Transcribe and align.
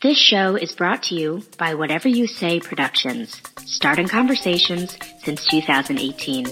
This 0.00 0.16
show 0.16 0.54
is 0.54 0.76
brought 0.76 1.02
to 1.04 1.16
you 1.16 1.42
by 1.58 1.74
Whatever 1.74 2.06
You 2.08 2.28
Say 2.28 2.60
Productions, 2.60 3.40
starting 3.66 4.06
conversations 4.06 4.96
since 5.24 5.44
2018. 5.46 6.46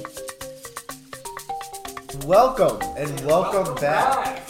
Welcome 2.26 2.80
and 2.96 3.20
welcome, 3.20 3.72
back, 3.76 4.42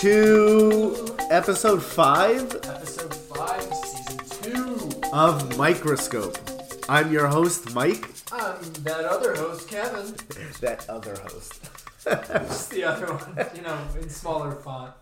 to 0.00 1.14
episode 1.30 1.82
five 1.82 2.42
Episode 2.64 3.14
5, 3.14 3.62
Season 3.74 4.54
2. 4.54 5.00
of 5.12 5.58
Microscope. 5.58 6.38
I'm 6.88 7.12
your 7.12 7.26
host, 7.26 7.74
Mike. 7.74 8.08
I'm 8.32 8.62
that 8.84 9.04
other 9.04 9.34
host, 9.34 9.68
Kevin. 9.68 10.14
That 10.60 10.88
other 10.88 11.16
host. 11.22 11.60
Just 12.04 12.70
the 12.70 12.84
other 12.84 13.06
one, 13.12 13.46
you 13.54 13.62
know, 13.62 13.78
in 14.00 14.08
smaller 14.08 14.52
font. 14.52 14.92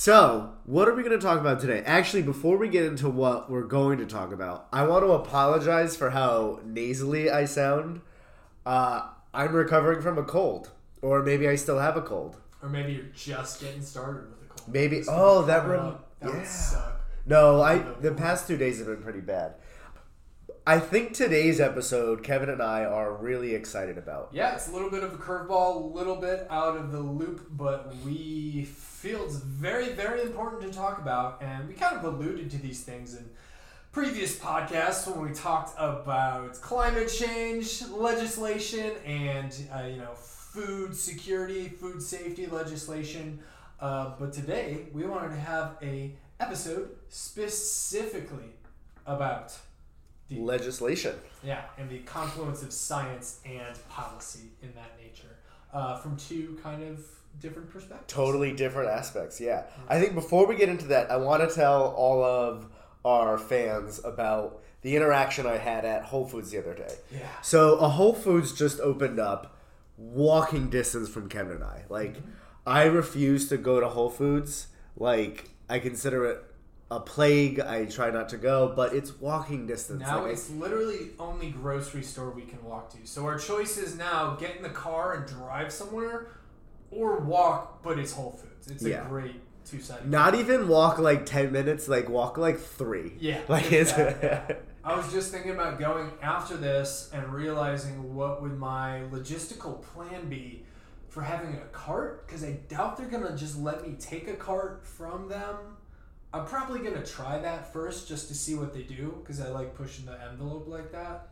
So, 0.00 0.52
what 0.64 0.88
are 0.88 0.94
we 0.94 1.02
going 1.02 1.20
to 1.20 1.22
talk 1.22 1.40
about 1.40 1.60
today? 1.60 1.82
Actually, 1.84 2.22
before 2.22 2.56
we 2.56 2.70
get 2.70 2.86
into 2.86 3.10
what 3.10 3.50
we're 3.50 3.66
going 3.66 3.98
to 3.98 4.06
talk 4.06 4.32
about, 4.32 4.66
I 4.72 4.84
want 4.84 5.04
to 5.04 5.12
apologize 5.12 5.94
for 5.94 6.08
how 6.08 6.60
nasally 6.64 7.28
I 7.28 7.44
sound. 7.44 8.00
Uh, 8.64 9.10
I'm 9.34 9.52
recovering 9.54 10.00
from 10.00 10.16
a 10.16 10.22
cold, 10.22 10.70
or 11.02 11.22
maybe 11.22 11.46
I 11.46 11.56
still 11.56 11.78
have 11.78 11.98
a 11.98 12.00
cold. 12.00 12.38
Or 12.62 12.70
maybe 12.70 12.94
you're 12.94 13.12
just 13.14 13.60
getting 13.60 13.82
started 13.82 14.30
with 14.30 14.42
a 14.42 14.48
cold. 14.48 14.72
Maybe- 14.72 14.96
It's 14.96 15.08
oh, 15.10 15.42
that 15.42 15.64
coming 15.64 15.76
rem- 15.76 15.96
That 16.20 16.28
yeah. 16.30 16.38
would 16.38 16.46
suck. 16.46 17.00
No, 17.26 17.60
I 17.60 17.76
the 18.00 18.12
past 18.12 18.48
two 18.48 18.56
days 18.56 18.78
have 18.78 18.86
been 18.86 19.02
pretty 19.02 19.20
bad. 19.20 19.56
I 20.66 20.78
think 20.78 21.12
today's 21.12 21.60
episode, 21.60 22.24
Kevin 22.24 22.48
and 22.48 22.62
I 22.62 22.86
are 22.86 23.12
really 23.12 23.54
excited 23.54 23.98
about. 23.98 24.30
Yeah, 24.32 24.54
it's 24.54 24.66
a 24.66 24.72
little 24.72 24.88
bit 24.88 25.02
of 25.02 25.12
a 25.12 25.18
curveball, 25.18 25.76
a 25.76 25.94
little 25.94 26.16
bit 26.16 26.46
out 26.48 26.78
of 26.78 26.90
the 26.90 27.00
loop, 27.00 27.48
but 27.50 27.94
we 28.02 28.66
feel 29.00 29.24
it's 29.24 29.36
very, 29.36 29.92
very 29.92 30.20
important 30.20 30.60
to 30.60 30.70
talk 30.70 30.98
about. 30.98 31.40
And 31.40 31.66
we 31.66 31.72
kind 31.72 31.96
of 31.96 32.04
alluded 32.04 32.50
to 32.50 32.58
these 32.58 32.82
things 32.82 33.16
in 33.16 33.24
previous 33.92 34.38
podcasts 34.38 35.10
when 35.10 35.26
we 35.26 35.34
talked 35.34 35.74
about 35.78 36.60
climate 36.60 37.08
change 37.10 37.82
legislation 37.88 38.92
and, 39.06 39.56
uh, 39.74 39.84
you 39.84 39.96
know, 39.96 40.12
food 40.12 40.94
security, 40.94 41.66
food 41.66 42.02
safety 42.02 42.46
legislation. 42.46 43.38
Uh, 43.80 44.10
but 44.18 44.34
today 44.34 44.88
we 44.92 45.06
wanted 45.06 45.30
to 45.30 45.40
have 45.40 45.78
a 45.80 46.12
episode 46.38 46.90
specifically 47.08 48.52
about 49.06 49.56
the 50.28 50.40
Legislation. 50.40 51.14
yeah, 51.42 51.62
and 51.78 51.88
the 51.88 52.00
confluence 52.00 52.62
of 52.62 52.70
science 52.70 53.40
and 53.46 53.78
policy 53.88 54.50
in 54.62 54.72
that 54.74 54.92
nature 55.02 55.36
uh, 55.72 55.96
from 55.96 56.18
two 56.18 56.58
kind 56.62 56.82
of 56.82 57.00
different 57.38 57.70
perspectives. 57.70 58.12
Totally 58.12 58.52
different 58.52 58.90
aspects, 58.90 59.40
yeah. 59.40 59.62
Mm-hmm. 59.62 59.92
I 59.92 60.00
think 60.00 60.14
before 60.14 60.46
we 60.46 60.56
get 60.56 60.68
into 60.68 60.86
that, 60.88 61.10
I 61.10 61.16
want 61.16 61.48
to 61.48 61.54
tell 61.54 61.94
all 61.96 62.24
of 62.24 62.66
our 63.04 63.38
fans 63.38 64.00
about 64.04 64.62
the 64.82 64.96
interaction 64.96 65.46
I 65.46 65.58
had 65.58 65.84
at 65.84 66.04
Whole 66.04 66.26
Foods 66.26 66.50
the 66.50 66.58
other 66.58 66.74
day. 66.74 66.94
Yeah. 67.10 67.28
So, 67.42 67.76
a 67.76 67.88
Whole 67.88 68.14
Foods 68.14 68.52
just 68.52 68.80
opened 68.80 69.18
up 69.18 69.56
walking 69.96 70.70
distance 70.70 71.08
from 71.08 71.28
Kevin 71.28 71.56
and 71.56 71.64
I. 71.64 71.84
Like, 71.88 72.16
mm-hmm. 72.16 72.30
I 72.66 72.84
refuse 72.84 73.48
to 73.48 73.56
go 73.56 73.80
to 73.80 73.88
Whole 73.88 74.10
Foods. 74.10 74.68
Like, 74.96 75.50
I 75.68 75.78
consider 75.78 76.26
it 76.26 76.44
a 76.90 76.98
plague. 76.98 77.60
I 77.60 77.84
try 77.84 78.10
not 78.10 78.28
to 78.30 78.36
go, 78.36 78.72
but 78.74 78.94
it's 78.94 79.18
walking 79.20 79.66
distance. 79.66 80.00
Now 80.00 80.22
Like, 80.22 80.32
it's 80.32 80.50
literally 80.50 81.10
only 81.18 81.50
grocery 81.50 82.02
store 82.02 82.30
we 82.30 82.42
can 82.42 82.62
walk 82.64 82.90
to. 82.90 82.98
So 83.04 83.24
our 83.26 83.38
choice 83.38 83.78
is 83.78 83.96
now 83.96 84.34
get 84.34 84.56
in 84.56 84.62
the 84.62 84.70
car 84.70 85.14
and 85.14 85.26
drive 85.26 85.72
somewhere, 85.72 86.28
or 86.90 87.18
walk, 87.20 87.82
but 87.82 87.98
it's 87.98 88.12
Whole 88.12 88.32
Foods. 88.32 88.70
It's 88.70 88.82
Yeah. 88.84 89.04
a 89.06 89.08
great 89.08 89.36
two 89.64 89.80
sided. 89.80 90.08
Not 90.10 90.34
even 90.34 90.68
walk 90.68 90.98
like 90.98 91.26
10 91.26 91.52
minutes, 91.52 91.88
like 91.88 92.08
walk 92.08 92.38
like 92.38 92.58
three. 92.58 93.12
Yeah, 93.18 93.40
Like 93.48 93.70
it's 93.72 93.90
it's. 93.96 94.18
yeah. 94.22 94.52
I 94.82 94.96
was 94.96 95.12
just 95.12 95.30
thinking 95.30 95.52
about 95.52 95.78
going 95.78 96.10
after 96.22 96.56
this 96.56 97.10
and 97.12 97.32
realizing 97.32 98.14
what 98.14 98.40
would 98.42 98.58
my 98.58 99.02
logistical 99.10 99.82
plan 99.82 100.28
be 100.28 100.64
for 101.10 101.22
having 101.22 101.54
a 101.56 101.66
cart 101.72 102.26
because 102.26 102.42
I 102.42 102.52
doubt 102.68 102.96
they're 102.96 103.06
gonna 103.08 103.36
just 103.36 103.58
let 103.58 103.86
me 103.86 103.94
take 104.00 104.26
a 104.28 104.34
cart 104.34 104.86
from 104.86 105.28
them. 105.28 105.56
I'm 106.32 106.46
probably 106.46 106.78
gonna 106.80 107.04
try 107.04 107.38
that 107.38 107.72
first 107.72 108.08
just 108.08 108.28
to 108.28 108.34
see 108.34 108.54
what 108.54 108.72
they 108.72 108.82
do 108.82 109.18
because 109.20 109.40
I 109.40 109.48
like 109.48 109.74
pushing 109.74 110.06
the 110.06 110.18
envelope 110.30 110.66
like 110.66 110.92
that. 110.92 111.28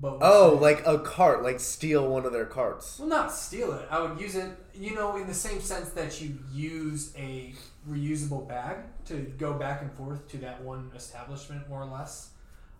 But 0.00 0.18
oh, 0.22 0.58
like 0.60 0.86
a 0.86 0.98
cart, 0.98 1.42
like 1.42 1.60
steal 1.60 2.08
one 2.08 2.24
of 2.24 2.32
their 2.32 2.46
carts. 2.46 2.98
well, 2.98 3.08
not 3.08 3.32
steal 3.32 3.72
it. 3.74 3.86
I 3.90 4.00
would 4.00 4.18
use 4.18 4.34
it, 4.34 4.48
you 4.74 4.94
know, 4.94 5.16
in 5.16 5.26
the 5.26 5.34
same 5.34 5.60
sense 5.60 5.90
that 5.90 6.22
you 6.22 6.38
use 6.50 7.12
a 7.18 7.52
reusable 7.88 8.48
bag 8.48 8.78
to 9.06 9.14
go 9.36 9.52
back 9.52 9.82
and 9.82 9.92
forth 9.92 10.26
to 10.28 10.38
that 10.38 10.62
one 10.62 10.90
establishment, 10.96 11.68
more 11.68 11.82
or 11.82 11.86
less. 11.86 12.30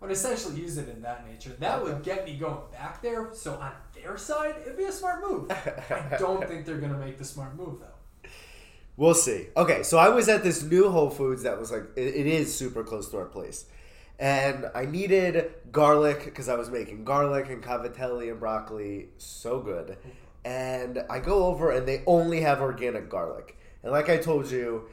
I 0.01 0.07
would 0.07 0.13
essentially 0.13 0.59
use 0.59 0.79
it 0.79 0.89
in 0.89 1.03
that 1.03 1.29
nature. 1.29 1.51
That 1.59 1.85
would 1.85 2.03
get 2.03 2.25
me 2.25 2.37
going 2.37 2.57
back 2.73 3.03
there. 3.03 3.29
So 3.35 3.55
on 3.57 3.73
their 3.95 4.17
side, 4.17 4.55
it'd 4.63 4.79
be 4.79 4.85
a 4.85 4.93
smart 4.93 5.23
move. 5.23 5.51
I 5.51 6.17
don't 6.19 6.47
think 6.49 6.65
they're 6.65 6.79
gonna 6.79 6.97
make 6.97 7.19
the 7.19 7.25
smart 7.25 7.55
move 7.55 7.81
though. 7.81 8.31
We'll 8.97 9.15
see. 9.15 9.49
Okay, 9.57 9.83
so 9.83 9.99
I 9.99 10.09
was 10.09 10.29
at 10.29 10.43
this 10.43 10.63
new 10.63 10.91
Whole 10.91 11.11
Foods 11.11 11.43
that 11.43 11.59
was 11.59 11.71
like, 11.71 11.85
it, 11.97 12.15
it 12.15 12.27
is 12.27 12.55
super 12.55 12.83
close 12.83 13.11
to 13.11 13.19
our 13.19 13.27
place. 13.27 13.67
And 14.21 14.67
I 14.75 14.85
needed 14.85 15.51
garlic 15.73 16.27
because 16.27 16.51
I 16.51 16.55
was 16.55 16.69
making 16.69 17.05
garlic 17.05 17.49
and 17.49 17.63
cavatelli 17.63 18.31
and 18.31 18.39
broccoli. 18.39 19.09
So 19.17 19.61
good. 19.61 19.97
And 20.45 21.03
I 21.09 21.21
go 21.21 21.47
over 21.47 21.71
and 21.71 21.89
they 21.89 22.03
only 22.07 22.43
have 22.43 22.61
organic 22.61 23.09
garlic. 23.09 23.57
And 23.83 23.93
like 23.93 24.11
I 24.11 24.19
told 24.19 24.51
you 24.51 24.91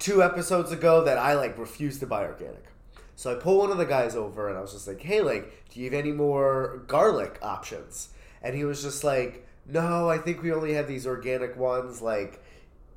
two 0.00 0.20
episodes 0.20 0.72
ago, 0.72 1.04
that 1.04 1.16
I 1.16 1.34
like 1.34 1.56
refuse 1.58 2.00
to 2.00 2.06
buy 2.06 2.24
organic. 2.24 2.64
So 3.14 3.32
I 3.32 3.40
pull 3.40 3.58
one 3.58 3.70
of 3.70 3.78
the 3.78 3.86
guys 3.86 4.16
over 4.16 4.48
and 4.48 4.58
I 4.58 4.60
was 4.60 4.72
just 4.72 4.88
like, 4.88 5.00
hey, 5.00 5.22
like, 5.22 5.70
do 5.70 5.80
you 5.80 5.86
have 5.86 5.94
any 5.94 6.12
more 6.12 6.82
garlic 6.88 7.38
options? 7.42 8.08
And 8.42 8.56
he 8.56 8.64
was 8.64 8.82
just 8.82 9.04
like, 9.04 9.46
no, 9.64 10.10
I 10.10 10.18
think 10.18 10.42
we 10.42 10.52
only 10.52 10.74
have 10.74 10.88
these 10.88 11.06
organic 11.06 11.56
ones. 11.56 12.02
Like, 12.02 12.42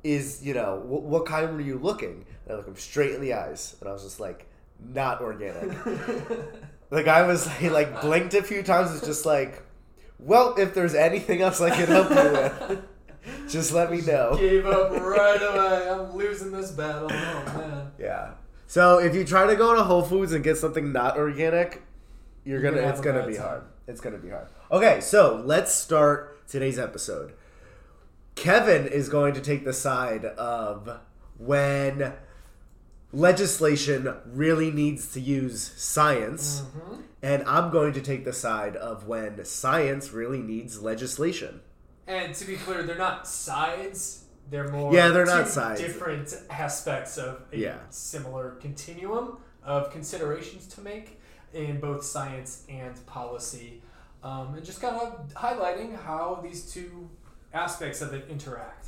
is, 0.02 0.44
you 0.44 0.52
know, 0.52 0.80
wh- 0.80 1.04
what 1.04 1.26
kind 1.26 1.54
were 1.54 1.60
you 1.60 1.78
looking? 1.78 2.26
And 2.44 2.54
I 2.54 2.56
look 2.56 2.66
him 2.66 2.76
straight 2.76 3.14
in 3.14 3.20
the 3.20 3.34
eyes 3.34 3.76
and 3.80 3.88
I 3.88 3.92
was 3.92 4.02
just 4.02 4.18
like, 4.18 4.49
not 4.82 5.20
organic. 5.20 5.70
the 6.90 7.02
guy 7.02 7.26
was 7.26 7.48
he 7.58 7.68
like 7.70 8.00
blinked 8.00 8.34
a 8.34 8.42
few 8.42 8.62
times. 8.62 8.94
It's 8.94 9.06
just 9.06 9.26
like, 9.26 9.62
well, 10.18 10.54
if 10.56 10.74
there's 10.74 10.94
anything 10.94 11.42
else 11.42 11.60
I 11.60 11.70
can 11.70 11.86
help 11.86 12.10
you 12.10 12.16
with, 12.16 12.82
just 13.50 13.72
let 13.72 13.90
me 13.90 14.00
know. 14.00 14.36
Gave 14.36 14.66
up 14.66 14.90
right 14.92 15.40
away. 15.42 15.88
I'm 15.90 16.12
losing 16.16 16.52
this 16.52 16.70
battle. 16.70 17.08
Oh 17.12 17.58
man. 17.58 17.90
Yeah. 17.98 18.32
So 18.66 18.98
if 18.98 19.14
you 19.14 19.24
try 19.24 19.46
to 19.46 19.56
go 19.56 19.74
to 19.74 19.82
Whole 19.82 20.02
Foods 20.02 20.32
and 20.32 20.44
get 20.44 20.56
something 20.56 20.92
not 20.92 21.16
organic, 21.16 21.82
you're 22.44 22.60
You're 22.60 22.70
gonna, 22.70 22.82
gonna 22.82 22.92
it's 22.92 23.00
gonna 23.00 23.26
be 23.26 23.34
time. 23.34 23.42
hard. 23.42 23.62
It's 23.88 24.00
gonna 24.00 24.18
be 24.18 24.30
hard. 24.30 24.46
Okay, 24.70 25.00
so 25.00 25.42
let's 25.44 25.74
start 25.74 26.46
today's 26.48 26.78
episode. 26.78 27.32
Kevin 28.36 28.86
is 28.86 29.08
going 29.08 29.34
to 29.34 29.40
take 29.40 29.64
the 29.64 29.72
side 29.72 30.24
of 30.24 31.00
when 31.36 32.12
legislation 33.12 34.14
really 34.26 34.70
needs 34.70 35.12
to 35.12 35.20
use 35.20 35.72
science, 35.76 36.62
Mm-hmm. 36.62 37.00
and 37.22 37.42
I'm 37.44 37.70
going 37.70 37.92
to 37.94 38.00
take 38.00 38.24
the 38.24 38.32
side 38.32 38.76
of 38.76 39.06
when 39.06 39.44
science 39.44 40.12
really 40.12 40.40
needs 40.40 40.82
legislation. 40.82 41.60
And 42.06 42.34
to 42.34 42.44
be 42.46 42.56
clear, 42.56 42.82
they're 42.82 42.96
not 42.96 43.26
sides. 43.26 44.24
They're 44.50 44.68
more 44.68 44.92
Yeah, 44.92 45.08
they're 45.08 45.26
not 45.26 45.48
sides. 45.48 45.80
Different 45.80 46.34
aspects 46.50 47.18
of 47.18 47.42
a 47.52 47.56
Yeah. 47.56 47.78
similar 47.90 48.52
continuum 48.60 49.38
of 49.62 49.90
considerations 49.92 50.66
to 50.74 50.80
make 50.80 51.20
in 51.52 51.78
both 51.80 52.04
science 52.04 52.64
and 52.68 53.04
policy, 53.06 53.82
um, 54.22 54.54
and 54.54 54.64
just 54.64 54.80
kind 54.80 54.96
of 54.96 55.28
highlighting 55.34 56.00
how 56.00 56.40
these 56.42 56.72
two 56.72 57.08
aspects 57.52 58.00
of 58.00 58.14
it 58.14 58.26
interact. 58.28 58.79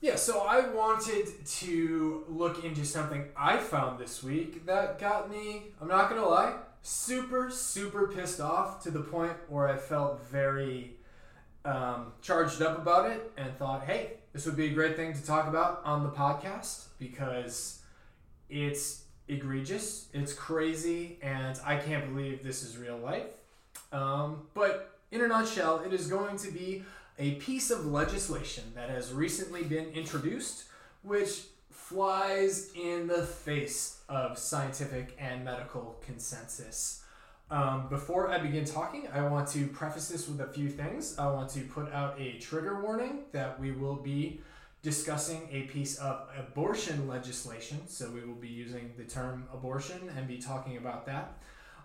Yeah, 0.00 0.16
so 0.16 0.40
I 0.40 0.68
wanted 0.68 1.26
to 1.46 2.24
look 2.28 2.64
into 2.64 2.84
something 2.84 3.24
I 3.36 3.56
found 3.56 3.98
this 3.98 4.22
week 4.22 4.66
that 4.66 4.98
got 4.98 5.30
me, 5.30 5.62
I'm 5.80 5.88
not 5.88 6.10
gonna 6.10 6.26
lie, 6.26 6.54
super, 6.82 7.48
super 7.50 8.06
pissed 8.06 8.40
off 8.40 8.82
to 8.82 8.90
the 8.90 9.00
point 9.00 9.32
where 9.48 9.68
I 9.68 9.76
felt 9.76 10.22
very 10.28 10.96
um, 11.64 12.12
charged 12.20 12.60
up 12.60 12.76
about 12.78 13.10
it 13.10 13.32
and 13.38 13.56
thought, 13.56 13.84
hey, 13.84 14.18
this 14.34 14.44
would 14.44 14.56
be 14.56 14.66
a 14.66 14.72
great 14.74 14.96
thing 14.96 15.14
to 15.14 15.24
talk 15.24 15.48
about 15.48 15.80
on 15.84 16.02
the 16.02 16.10
podcast 16.10 16.88
because 16.98 17.80
it's 18.50 19.04
egregious, 19.28 20.08
it's 20.12 20.34
crazy, 20.34 21.18
and 21.22 21.58
I 21.64 21.78
can't 21.78 22.14
believe 22.14 22.44
this 22.44 22.62
is 22.62 22.76
real 22.76 22.98
life. 22.98 23.26
Um, 23.92 24.42
but 24.52 24.98
in 25.10 25.22
a 25.22 25.26
nutshell, 25.26 25.80
it 25.80 25.94
is 25.94 26.06
going 26.06 26.36
to 26.36 26.50
be 26.50 26.84
a 27.18 27.32
piece 27.36 27.70
of 27.70 27.86
legislation 27.86 28.64
that 28.74 28.90
has 28.90 29.12
recently 29.12 29.62
been 29.62 29.86
introduced, 29.88 30.64
which 31.02 31.44
flies 31.70 32.70
in 32.74 33.06
the 33.06 33.22
face 33.22 34.00
of 34.08 34.38
scientific 34.38 35.16
and 35.18 35.44
medical 35.44 35.96
consensus. 36.04 37.02
Um, 37.50 37.88
before 37.88 38.28
I 38.28 38.38
begin 38.38 38.64
talking, 38.64 39.08
I 39.12 39.22
want 39.22 39.48
to 39.48 39.68
preface 39.68 40.08
this 40.08 40.28
with 40.28 40.40
a 40.40 40.52
few 40.52 40.68
things. 40.68 41.16
I 41.16 41.30
want 41.30 41.48
to 41.50 41.60
put 41.60 41.92
out 41.92 42.20
a 42.20 42.38
trigger 42.38 42.82
warning 42.82 43.20
that 43.32 43.60
we 43.60 43.70
will 43.70 43.94
be 43.94 44.40
discussing 44.82 45.48
a 45.52 45.62
piece 45.62 45.96
of 45.98 46.28
abortion 46.36 47.06
legislation. 47.06 47.86
So 47.86 48.10
we 48.10 48.20
will 48.22 48.34
be 48.34 48.48
using 48.48 48.92
the 48.96 49.04
term 49.04 49.44
abortion 49.52 50.10
and 50.16 50.26
be 50.26 50.38
talking 50.38 50.76
about 50.76 51.06
that. 51.06 51.38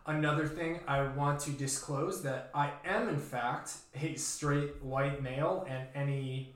Another 0.06 0.48
thing 0.48 0.80
I 0.88 1.03
want 1.09 1.39
to 1.42 1.51
disclose 1.51 2.24
that 2.24 2.50
I 2.56 2.71
am, 2.83 3.07
in 3.07 3.19
fact, 3.19 3.74
a 4.00 4.15
straight 4.15 4.81
white 4.81 5.21
male, 5.21 5.65
and 5.69 5.88
any 5.94 6.53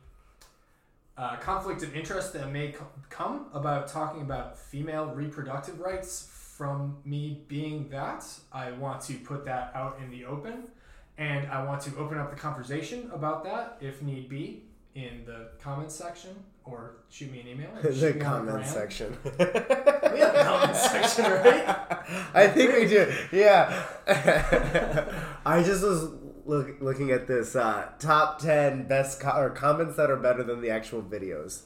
uh, 1.17 1.37
conflict 1.37 1.83
of 1.83 1.95
interest 1.95 2.33
that 2.33 2.51
may 2.51 2.71
co- 2.71 2.87
come 3.09 3.45
about 3.53 3.87
talking 3.87 4.21
about 4.21 4.57
female 4.57 5.07
reproductive 5.07 5.79
rights 5.79 6.27
from 6.57 6.97
me 7.05 7.41
being 7.47 7.89
that, 7.89 8.25
I 8.51 8.71
want 8.71 9.01
to 9.01 9.13
put 9.13 9.45
that 9.45 9.71
out 9.75 9.99
in 10.01 10.09
the 10.09 10.25
open. 10.25 10.69
And 11.17 11.47
I 11.47 11.63
want 11.63 11.81
to 11.81 11.95
open 11.97 12.17
up 12.17 12.29
the 12.29 12.35
conversation 12.35 13.09
about 13.13 13.43
that 13.43 13.77
if 13.79 14.01
need 14.01 14.27
be 14.27 14.63
in 14.95 15.23
the 15.25 15.49
comments 15.61 15.95
section 15.95 16.31
or 16.65 16.95
shoot 17.09 17.31
me 17.31 17.41
an 17.41 17.47
email. 17.47 17.69
the 17.81 17.93
shoot 17.93 18.15
me 18.15 18.21
on 18.21 18.45
comment 18.45 18.65
section. 18.65 19.17
We 20.15 20.21
have 20.21 20.35
a 20.35 20.43
comment 20.43 20.75
section, 20.91 21.25
right? 21.25 21.77
I 22.33 22.47
think 22.47 22.73
we 22.73 22.87
do. 22.87 23.13
Yeah. 23.31 23.85
I 25.45 25.61
just 25.63 25.83
was 25.83 26.09
look, 26.45 26.79
looking 26.79 27.11
at 27.11 27.27
this 27.27 27.55
uh, 27.55 27.89
top 27.99 28.39
ten 28.39 28.87
best 28.87 29.19
co- 29.19 29.37
or 29.37 29.49
comments 29.49 29.97
that 29.97 30.09
are 30.09 30.15
better 30.17 30.43
than 30.43 30.61
the 30.61 30.69
actual 30.69 31.01
videos. 31.01 31.63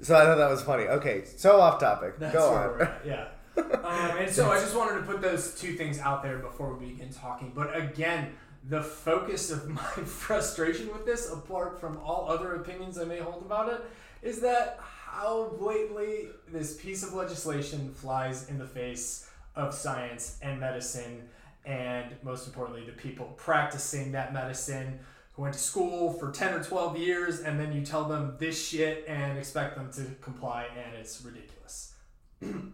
So 0.00 0.16
I 0.16 0.24
thought 0.24 0.36
that 0.36 0.50
was 0.50 0.62
funny. 0.62 0.84
Okay, 0.84 1.24
so 1.24 1.60
off 1.60 1.78
topic. 1.80 2.18
That's 2.18 2.34
Go 2.34 2.54
on. 2.54 2.88
yeah. 3.06 3.28
Um, 3.56 4.16
and 4.18 4.30
so 4.30 4.50
I 4.50 4.58
just 4.58 4.74
wanted 4.74 4.98
to 5.00 5.06
put 5.06 5.20
those 5.22 5.54
two 5.60 5.74
things 5.74 5.98
out 6.00 6.22
there 6.22 6.38
before 6.38 6.74
we 6.74 6.86
begin 6.86 7.10
talking. 7.12 7.52
But 7.54 7.76
again, 7.76 8.32
the 8.68 8.82
focus 8.82 9.50
of 9.50 9.68
my 9.68 9.82
frustration 9.82 10.88
with 10.92 11.06
this, 11.06 11.30
apart 11.30 11.80
from 11.80 11.98
all 11.98 12.26
other 12.28 12.54
opinions 12.56 12.98
I 12.98 13.04
may 13.04 13.18
hold 13.18 13.42
about 13.44 13.72
it, 13.72 13.80
is 14.24 14.40
that 14.40 14.80
how 14.80 15.52
blatantly 15.58 16.28
this 16.50 16.76
piece 16.76 17.02
of 17.02 17.12
legislation 17.12 17.92
flies 17.92 18.48
in 18.48 18.58
the 18.58 18.66
face 18.66 19.28
of 19.54 19.72
science 19.72 20.38
and 20.42 20.58
medicine, 20.58 21.28
and 21.64 22.16
most 22.22 22.46
importantly, 22.46 22.84
the 22.84 22.92
people 22.92 23.26
practicing 23.36 24.12
that 24.12 24.32
medicine 24.32 24.98
who 25.34 25.42
went 25.42 25.54
to 25.54 25.60
school 25.60 26.12
for 26.12 26.32
10 26.32 26.54
or 26.54 26.64
12 26.64 26.96
years, 26.96 27.40
and 27.40 27.60
then 27.60 27.72
you 27.72 27.84
tell 27.84 28.04
them 28.04 28.34
this 28.38 28.66
shit 28.66 29.04
and 29.06 29.38
expect 29.38 29.76
them 29.76 29.92
to 29.92 30.04
comply, 30.20 30.66
and 30.76 30.96
it's 30.96 31.22
ridiculous. 31.22 31.94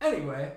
Anyway, 0.00 0.52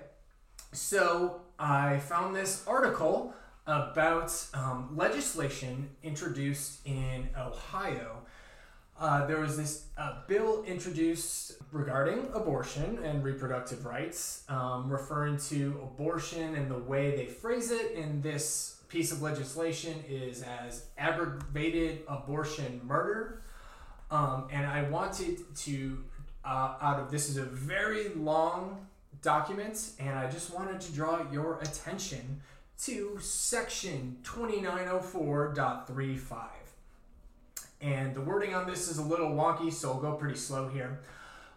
so 0.72 1.40
I 1.58 2.00
found 2.00 2.36
this 2.36 2.62
article 2.66 3.32
about 3.66 4.30
um, 4.52 4.90
legislation 4.94 5.88
introduced 6.02 6.86
in 6.86 7.30
Ohio. 7.34 8.26
Uh, 8.98 9.26
there 9.26 9.38
was 9.38 9.56
this 9.56 9.84
uh, 9.96 10.16
bill 10.26 10.64
introduced 10.64 11.52
regarding 11.70 12.26
abortion 12.34 12.98
and 13.04 13.22
reproductive 13.22 13.86
rights, 13.86 14.42
um, 14.48 14.90
referring 14.90 15.36
to 15.36 15.78
abortion 15.84 16.56
and 16.56 16.68
the 16.68 16.78
way 16.78 17.14
they 17.14 17.26
phrase 17.26 17.70
it 17.70 17.92
in 17.92 18.20
this 18.22 18.80
piece 18.88 19.12
of 19.12 19.22
legislation 19.22 20.02
is 20.08 20.42
as 20.42 20.86
aggravated 20.96 22.00
abortion 22.08 22.80
murder. 22.84 23.42
Um, 24.10 24.48
and 24.50 24.66
I 24.66 24.82
wanted 24.90 25.54
to, 25.54 26.02
uh, 26.44 26.74
out 26.80 26.98
of 26.98 27.12
this 27.12 27.28
is 27.28 27.36
a 27.36 27.44
very 27.44 28.08
long 28.14 28.84
document, 29.22 29.92
and 30.00 30.18
I 30.18 30.28
just 30.28 30.52
wanted 30.52 30.80
to 30.80 30.90
draw 30.92 31.30
your 31.30 31.60
attention 31.60 32.40
to 32.78 33.16
section 33.20 34.16
2904.35. 34.24 36.67
And 37.80 38.14
the 38.14 38.20
wording 38.20 38.54
on 38.54 38.66
this 38.66 38.88
is 38.88 38.98
a 38.98 39.02
little 39.02 39.30
wonky, 39.30 39.72
so 39.72 39.92
I'll 39.92 40.00
go 40.00 40.14
pretty 40.14 40.36
slow 40.36 40.68
here. 40.68 41.00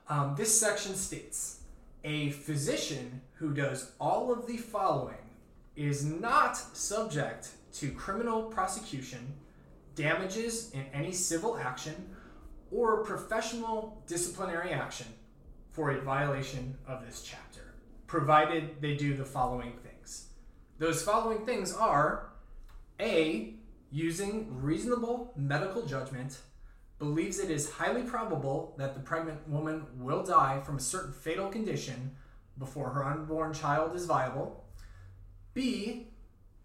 Um, 0.08 0.36
this 0.38 0.60
section 0.60 0.96
states 0.96 1.62
a 2.04 2.32
physician 2.32 3.22
who 3.34 3.54
does 3.54 3.92
all 4.00 4.32
of 4.32 4.48
the 4.48 4.58
following 4.58 5.16
is 5.76 6.04
not 6.04 6.58
subject 6.58 7.50
to 7.74 7.92
criminal 7.92 8.44
prosecution, 8.44 9.34
damages 9.96 10.72
in 10.72 10.86
any 10.94 11.12
civil 11.12 11.58
action, 11.58 12.10
or 12.72 13.04
professional 13.04 14.02
disciplinary 14.08 14.72
action 14.72 15.08
for 15.72 15.92
a 15.92 16.02
violation 16.02 16.78
of 16.88 17.06
this 17.06 17.24
chapter, 17.24 17.74
provided 18.08 18.82
they 18.82 18.96
do 18.96 19.16
the 19.16 19.26
following 19.26 19.74
things. 19.84 20.28
Those 20.78 21.04
following 21.04 21.46
things 21.46 21.74
are 21.74 22.30
A, 23.00 23.56
using 23.92 24.48
reasonable 24.62 25.34
medical 25.36 25.86
judgment, 25.86 26.40
believes 26.98 27.40
it 27.40 27.52
is 27.52 27.72
highly 27.72 28.04
probable 28.04 28.74
that 28.78 28.94
the 28.94 29.00
pregnant 29.00 29.48
woman 29.50 29.86
will 29.98 30.24
die 30.24 30.62
from 30.62 30.78
a 30.78 30.82
certain 30.82 31.12
fatal 31.12 31.50
condition 31.50 32.12
before 32.58 32.92
her 32.92 33.04
unborn 33.04 33.54
child 33.54 33.96
is 33.96 34.06
viable. 34.06 34.64
B, 35.54 36.08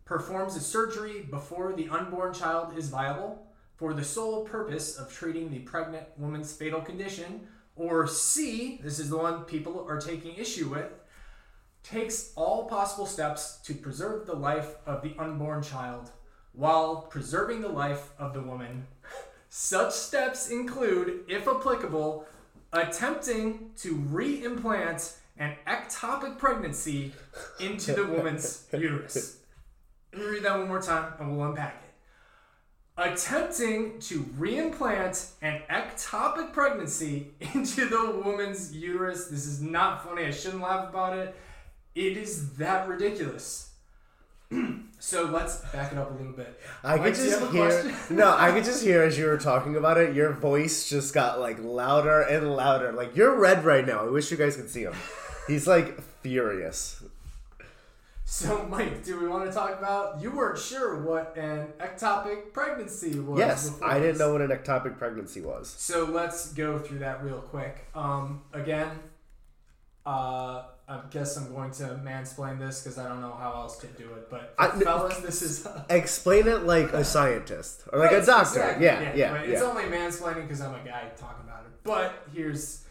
performs 0.04 0.54
a 0.54 0.60
surgery 0.60 1.22
before 1.22 1.72
the 1.72 1.88
unborn 1.88 2.32
child 2.32 2.76
is 2.76 2.88
viable 2.88 3.46
for 3.74 3.92
the 3.92 4.04
sole 4.04 4.44
purpose 4.44 4.96
of 4.96 5.12
treating 5.12 5.50
the 5.50 5.58
pregnant 5.60 6.06
woman's 6.16 6.52
fatal 6.52 6.80
condition. 6.80 7.48
Or 7.74 8.06
C, 8.06 8.80
this 8.82 8.98
is 8.98 9.10
the 9.10 9.18
one 9.18 9.44
people 9.44 9.84
are 9.88 10.00
taking 10.00 10.36
issue 10.36 10.68
with, 10.68 10.92
takes 11.82 12.32
all 12.36 12.66
possible 12.66 13.06
steps 13.06 13.58
to 13.64 13.74
preserve 13.74 14.26
the 14.26 14.34
life 14.34 14.76
of 14.86 15.02
the 15.02 15.14
unborn 15.18 15.62
child 15.62 16.10
while 16.56 17.02
preserving 17.02 17.60
the 17.60 17.68
life 17.68 18.10
of 18.18 18.34
the 18.34 18.42
woman. 18.42 18.86
Such 19.48 19.92
steps 19.92 20.50
include, 20.50 21.24
if 21.28 21.46
applicable, 21.46 22.26
attempting 22.72 23.70
to 23.76 23.94
re-implant 23.94 25.16
an 25.38 25.54
ectopic 25.66 26.38
pregnancy 26.38 27.12
into 27.60 27.92
the 27.92 28.06
woman's 28.06 28.66
uterus. 28.72 29.38
Let 30.12 30.22
me 30.22 30.28
read 30.28 30.42
that 30.44 30.58
one 30.58 30.68
more 30.68 30.80
time 30.80 31.12
and 31.20 31.36
we'll 31.36 31.48
unpack 31.48 31.82
it. 31.82 31.82
Attempting 32.98 34.00
to 34.00 34.22
reimplant 34.22 35.32
an 35.42 35.60
ectopic 35.70 36.54
pregnancy 36.54 37.32
into 37.54 37.86
the 37.86 38.22
woman's 38.24 38.74
uterus. 38.74 39.26
This 39.26 39.44
is 39.46 39.60
not 39.60 40.02
funny. 40.02 40.24
I 40.24 40.30
shouldn't 40.30 40.62
laugh 40.62 40.88
about 40.88 41.18
it. 41.18 41.36
It 41.94 42.16
is 42.16 42.54
that 42.54 42.88
ridiculous. 42.88 43.72
so 44.98 45.24
let's 45.26 45.58
back 45.72 45.92
it 45.92 45.98
up 45.98 46.10
a 46.10 46.14
little 46.14 46.32
bit. 46.32 46.58
I 46.82 46.96
Mike, 46.96 47.14
could 47.14 47.24
just 47.24 47.52
hear. 47.52 47.94
no, 48.10 48.36
I 48.36 48.50
could 48.52 48.64
just 48.64 48.82
hear 48.84 49.02
as 49.02 49.18
you 49.18 49.26
were 49.26 49.38
talking 49.38 49.76
about 49.76 49.98
it. 49.98 50.14
Your 50.14 50.32
voice 50.32 50.88
just 50.88 51.14
got 51.14 51.40
like 51.40 51.58
louder 51.62 52.22
and 52.22 52.54
louder. 52.54 52.92
Like 52.92 53.16
you're 53.16 53.34
red 53.38 53.64
right 53.64 53.86
now. 53.86 54.06
I 54.06 54.10
wish 54.10 54.30
you 54.30 54.36
guys 54.36 54.56
could 54.56 54.70
see 54.70 54.82
him. 54.82 54.94
He's 55.46 55.66
like 55.66 56.00
furious. 56.22 57.02
So, 58.28 58.66
Mike, 58.66 59.04
do 59.04 59.20
we 59.20 59.28
want 59.28 59.44
to 59.48 59.52
talk 59.52 59.78
about? 59.78 60.20
You 60.20 60.32
weren't 60.32 60.58
sure 60.58 61.00
what 61.04 61.36
an 61.36 61.68
ectopic 61.78 62.52
pregnancy 62.52 63.20
was. 63.20 63.38
Yes, 63.38 63.70
before 63.70 63.88
I 63.88 63.94
didn't 64.00 64.14
this. 64.14 64.18
know 64.18 64.32
what 64.32 64.40
an 64.40 64.48
ectopic 64.50 64.98
pregnancy 64.98 65.40
was. 65.40 65.68
So 65.68 66.04
let's 66.06 66.52
go 66.52 66.80
through 66.80 66.98
that 66.98 67.22
real 67.22 67.38
quick. 67.38 67.86
Um, 67.94 68.42
again, 68.52 68.98
uh, 70.04 70.64
I 70.88 71.00
guess 71.10 71.36
I'm 71.36 71.52
going 71.52 71.72
to 71.72 72.00
mansplain 72.04 72.60
this 72.60 72.82
because 72.82 72.96
I 72.96 73.08
don't 73.08 73.20
know 73.20 73.34
how 73.38 73.52
else 73.54 73.78
to 73.78 73.88
do 73.88 74.04
it. 74.14 74.30
But 74.30 74.54
I- 74.58 74.68
fellas, 74.70 75.18
this 75.18 75.42
is 75.42 75.66
Explain 75.90 76.46
it 76.46 76.62
like 76.64 76.92
a 76.92 77.02
scientist 77.04 77.82
or 77.92 77.98
like 77.98 78.12
a 78.12 78.24
doctor. 78.24 78.60
exactly, 78.60 78.86
Yeah, 78.86 79.12
yeah, 79.14 79.32
but 79.32 79.48
yeah. 79.48 79.54
It's 79.54 79.62
only 79.62 79.84
mansplaining 79.84 80.42
because 80.42 80.60
I'm 80.60 80.74
a 80.74 80.84
guy 80.84 81.10
talking 81.16 81.44
about 81.44 81.64
it. 81.64 81.72
But 81.82 82.14
here's, 82.32 82.84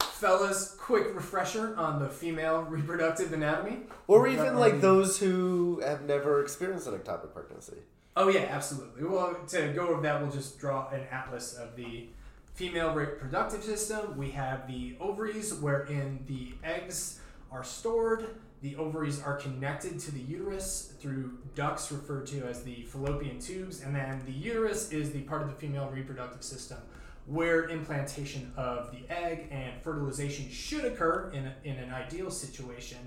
fellas, 0.00 0.76
quick 0.78 1.14
refresher 1.14 1.74
on 1.76 2.00
the 2.00 2.08
female 2.08 2.62
reproductive 2.62 3.32
anatomy. 3.32 3.80
Or 4.06 4.28
even 4.28 4.56
like 4.56 4.80
those 4.80 5.18
who 5.18 5.80
have 5.84 6.02
never 6.02 6.40
experienced 6.42 6.86
an 6.86 6.94
ectopic 6.94 7.32
pregnancy. 7.32 7.78
Oh 8.16 8.28
yeah, 8.28 8.46
absolutely. 8.50 9.04
Well, 9.04 9.36
to 9.48 9.72
go 9.74 9.88
over 9.88 10.00
that, 10.02 10.22
we'll 10.22 10.30
just 10.30 10.58
draw 10.58 10.88
an 10.90 11.02
atlas 11.10 11.54
of 11.54 11.76
the 11.76 12.08
female 12.56 12.94
reproductive 12.94 13.62
system. 13.62 14.16
We 14.16 14.30
have 14.30 14.66
the 14.66 14.96
ovaries, 14.98 15.54
wherein 15.54 16.24
the 16.26 16.54
eggs 16.64 17.20
are 17.52 17.62
stored. 17.62 18.26
The 18.62 18.74
ovaries 18.76 19.22
are 19.22 19.36
connected 19.36 20.00
to 20.00 20.10
the 20.10 20.20
uterus 20.20 20.94
through 20.98 21.38
ducts 21.54 21.92
referred 21.92 22.26
to 22.28 22.46
as 22.48 22.62
the 22.62 22.82
fallopian 22.84 23.38
tubes, 23.38 23.82
and 23.82 23.94
then 23.94 24.22
the 24.24 24.32
uterus 24.32 24.90
is 24.90 25.12
the 25.12 25.20
part 25.20 25.42
of 25.42 25.48
the 25.48 25.54
female 25.54 25.90
reproductive 25.90 26.42
system 26.42 26.78
where 27.26 27.68
implantation 27.68 28.52
of 28.56 28.90
the 28.92 29.12
egg 29.12 29.48
and 29.50 29.82
fertilization 29.82 30.48
should 30.48 30.84
occur 30.84 31.30
in, 31.34 31.52
in 31.64 31.76
an 31.76 31.92
ideal 31.92 32.30
situation, 32.30 32.98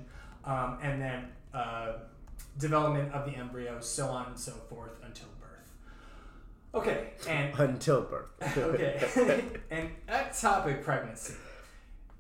um, 0.44 0.78
and 0.84 1.02
then 1.02 1.28
uh, 1.54 1.94
development 2.58 3.12
of 3.14 3.26
the 3.26 3.36
embryo, 3.38 3.80
so 3.80 4.08
on 4.08 4.28
and 4.28 4.38
so 4.38 4.52
forth 4.70 4.92
until. 5.04 5.28
Okay, 6.74 7.12
and 7.28 7.54
Until 7.60 8.02
birth. 8.02 8.58
okay, 8.58 9.02
an 9.72 9.92
ectopic 10.08 10.84
pregnancy 10.84 11.34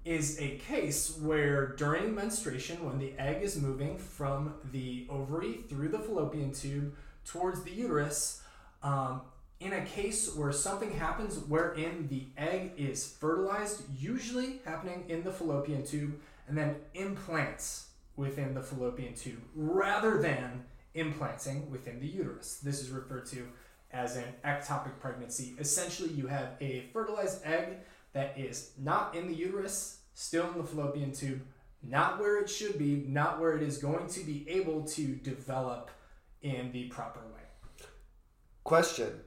is 0.06 0.40
a 0.40 0.58
case 0.58 1.18
where 1.20 1.68
during 1.76 2.16
menstruation, 2.16 2.84
when 2.86 2.98
the 2.98 3.14
egg 3.20 3.44
is 3.44 3.58
moving 3.58 3.98
from 3.98 4.56
the 4.72 5.06
ovary 5.10 5.54
through 5.70 5.90
the 5.90 6.00
fallopian 6.00 6.52
tube 6.52 6.96
towards 7.26 7.62
the 7.64 7.72
uterus, 7.72 8.42
um, 8.82 9.22
in 9.60 9.74
a 9.74 9.86
case 9.86 10.34
where 10.36 10.52
something 10.52 10.92
happens 10.94 11.38
wherein 11.38 12.08
the 12.08 12.24
egg 12.38 12.72
is 12.78 13.16
fertilized, 13.20 13.84
usually 14.00 14.62
happening 14.66 15.04
in 15.10 15.22
the 15.24 15.32
fallopian 15.32 15.86
tube, 15.86 16.18
and 16.48 16.58
then 16.58 16.78
implants 16.96 17.90
within 18.16 18.54
the 18.54 18.62
fallopian 18.62 19.14
tube 19.14 19.42
rather 19.54 20.22
than 20.22 20.64
implanting 20.96 21.70
within 21.70 22.00
the 22.00 22.08
uterus. 22.08 22.60
This 22.64 22.82
is 22.82 22.90
referred 22.90 23.26
to 23.28 23.48
as 23.92 24.16
an 24.16 24.26
ectopic 24.46 25.00
pregnancy. 25.00 25.56
Essentially, 25.60 26.10
you 26.10 26.28
have 26.28 26.50
a 26.62 26.86
fertilized 26.94 27.46
egg 27.46 27.78
that 28.14 28.38
is 28.38 28.72
not 28.78 29.16
in 29.16 29.28
the 29.28 29.34
uterus, 29.34 30.00
still 30.14 30.50
in 30.52 30.58
the 30.58 30.64
fallopian 30.64 31.12
tube, 31.12 31.42
not 31.82 32.20
where 32.20 32.40
it 32.40 32.50
should 32.50 32.78
be, 32.78 33.04
not 33.08 33.40
where 33.40 33.56
it 33.56 33.64
is 33.64 33.78
going 33.78 34.08
to 34.08 34.20
be 34.22 34.46
able 34.50 34.84
to 34.84 35.16
develop 35.16 35.92
in 36.42 36.72
the 36.72 36.88
proper 36.90 37.20
way. 37.20 37.86
Question. 38.64 39.22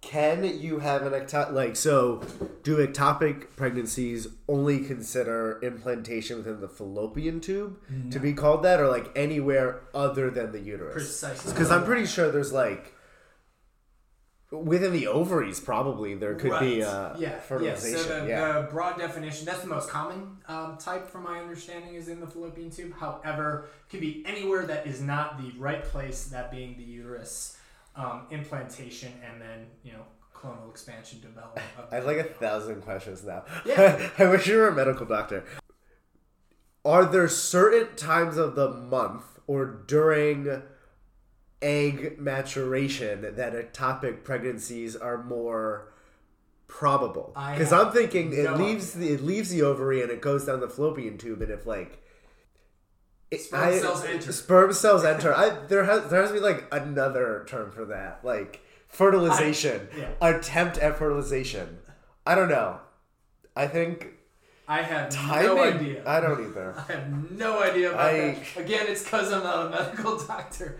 Can 0.00 0.44
you 0.60 0.78
have 0.78 1.02
an 1.02 1.12
ectopic, 1.12 1.52
like, 1.52 1.74
so 1.74 2.22
do 2.62 2.76
ectopic 2.76 3.56
pregnancies 3.56 4.28
only 4.46 4.80
consider 4.84 5.58
implantation 5.62 6.36
within 6.38 6.60
the 6.60 6.68
fallopian 6.68 7.40
tube 7.40 7.78
to 8.10 8.20
be 8.20 8.32
called 8.32 8.62
that, 8.62 8.78
or 8.78 8.88
like 8.88 9.10
anywhere 9.16 9.82
other 9.94 10.30
than 10.30 10.52
the 10.52 10.60
uterus? 10.60 10.94
Precisely. 10.94 11.52
Because 11.52 11.72
I'm 11.72 11.84
pretty 11.84 12.06
sure 12.06 12.30
there's 12.30 12.52
like, 12.52 12.94
within 14.50 14.92
the 14.92 15.08
ovaries, 15.08 15.58
probably 15.60 16.14
there 16.14 16.34
could 16.34 16.58
be 16.60 16.80
Right. 16.80 16.82
uh, 16.82 17.16
yeah, 17.18 17.38
fertilization. 17.40 17.98
Yeah. 17.98 18.04
So 18.04 18.20
the, 18.20 18.28
yeah. 18.28 18.52
the 18.60 18.68
broad 18.70 18.98
definition, 18.98 19.44
that's 19.44 19.60
the 19.60 19.68
most 19.68 19.88
common 19.90 20.38
um, 20.48 20.76
type, 20.78 21.08
from 21.08 21.24
my 21.24 21.40
understanding, 21.40 21.94
is 21.94 22.08
in 22.08 22.20
the 22.20 22.26
fallopian 22.26 22.70
tube. 22.70 22.94
However, 22.98 23.68
it 23.86 23.90
could 23.90 24.00
be 24.00 24.22
anywhere 24.26 24.64
that 24.66 24.86
is 24.86 25.00
not 25.00 25.38
the 25.38 25.50
right 25.58 25.82
place, 25.82 26.24
that 26.26 26.50
being 26.50 26.76
the 26.76 26.84
uterus, 26.84 27.56
um, 27.96 28.26
implantation, 28.30 29.12
and 29.28 29.40
then 29.40 29.66
you 29.82 29.92
know 29.92 30.04
clonal 30.34 30.70
expansion 30.70 31.20
development. 31.20 31.66
I 31.90 31.96
have 31.96 32.06
like 32.06 32.18
a 32.18 32.24
thousand 32.24 32.82
questions 32.82 33.24
now. 33.24 33.44
Yeah. 33.64 34.10
I 34.18 34.26
wish 34.26 34.46
you 34.46 34.58
were 34.58 34.68
a 34.68 34.74
medical 34.74 35.06
doctor. 35.06 35.44
Are 36.84 37.04
there 37.04 37.26
certain 37.26 37.96
times 37.96 38.36
of 38.36 38.54
the 38.54 38.70
month 38.70 39.24
or 39.48 39.64
during 39.64 40.62
egg 41.62 42.18
maturation 42.18 43.22
that 43.36 43.52
ectopic 43.54 44.24
pregnancies 44.24 44.94
are 44.96 45.22
more 45.22 45.92
probable? 46.66 47.32
Because 47.52 47.72
I'm 47.72 47.92
thinking 47.92 48.32
it 48.32 48.44
no 48.44 48.54
leaves 48.56 48.92
the 48.92 49.08
it 49.10 49.22
leaves 49.22 49.50
the 49.50 49.62
ovary 49.62 50.02
and 50.02 50.10
it 50.10 50.20
goes 50.20 50.44
down 50.46 50.60
the 50.60 50.68
fallopian 50.68 51.18
tube, 51.18 51.42
and 51.42 51.50
if 51.50 51.66
like 51.66 52.02
it- 53.30 53.40
Sperm 53.40 53.78
cells 53.80 54.04
enter. 54.04 54.32
Sperm 54.32 54.72
cells 54.72 55.04
enter. 55.04 55.34
I, 55.34 55.50
there 55.68 55.84
has 55.84 56.08
there 56.10 56.20
has 56.20 56.30
to 56.30 56.34
be 56.34 56.40
like 56.40 56.66
another 56.72 57.44
term 57.48 57.70
for 57.72 57.84
that, 57.86 58.20
like 58.24 58.60
fertilization, 58.88 59.88
I- 59.94 59.98
yeah. 59.98 60.08
attempt 60.20 60.78
at 60.78 60.96
fertilization. 60.98 61.78
I 62.26 62.34
don't 62.34 62.48
know. 62.48 62.80
I 63.56 63.66
think 63.68 64.08
I 64.68 64.82
have 64.82 65.08
timing. 65.10 65.46
no 65.46 65.62
idea. 65.62 66.02
I 66.06 66.20
don't 66.20 66.44
either. 66.44 66.74
I 66.88 66.92
have 66.92 67.30
no 67.32 67.62
idea 67.62 67.90
about 67.92 68.00
I- 68.14 68.18
that. 68.54 68.56
Again, 68.64 68.86
it's 68.88 69.02
because 69.04 69.32
I'm 69.32 69.42
not 69.42 69.66
a 69.66 69.70
medical 69.70 70.18
doctor. 70.26 70.78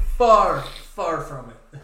Far, 0.00 0.62
far 0.62 1.20
from 1.20 1.50
it. 1.50 1.80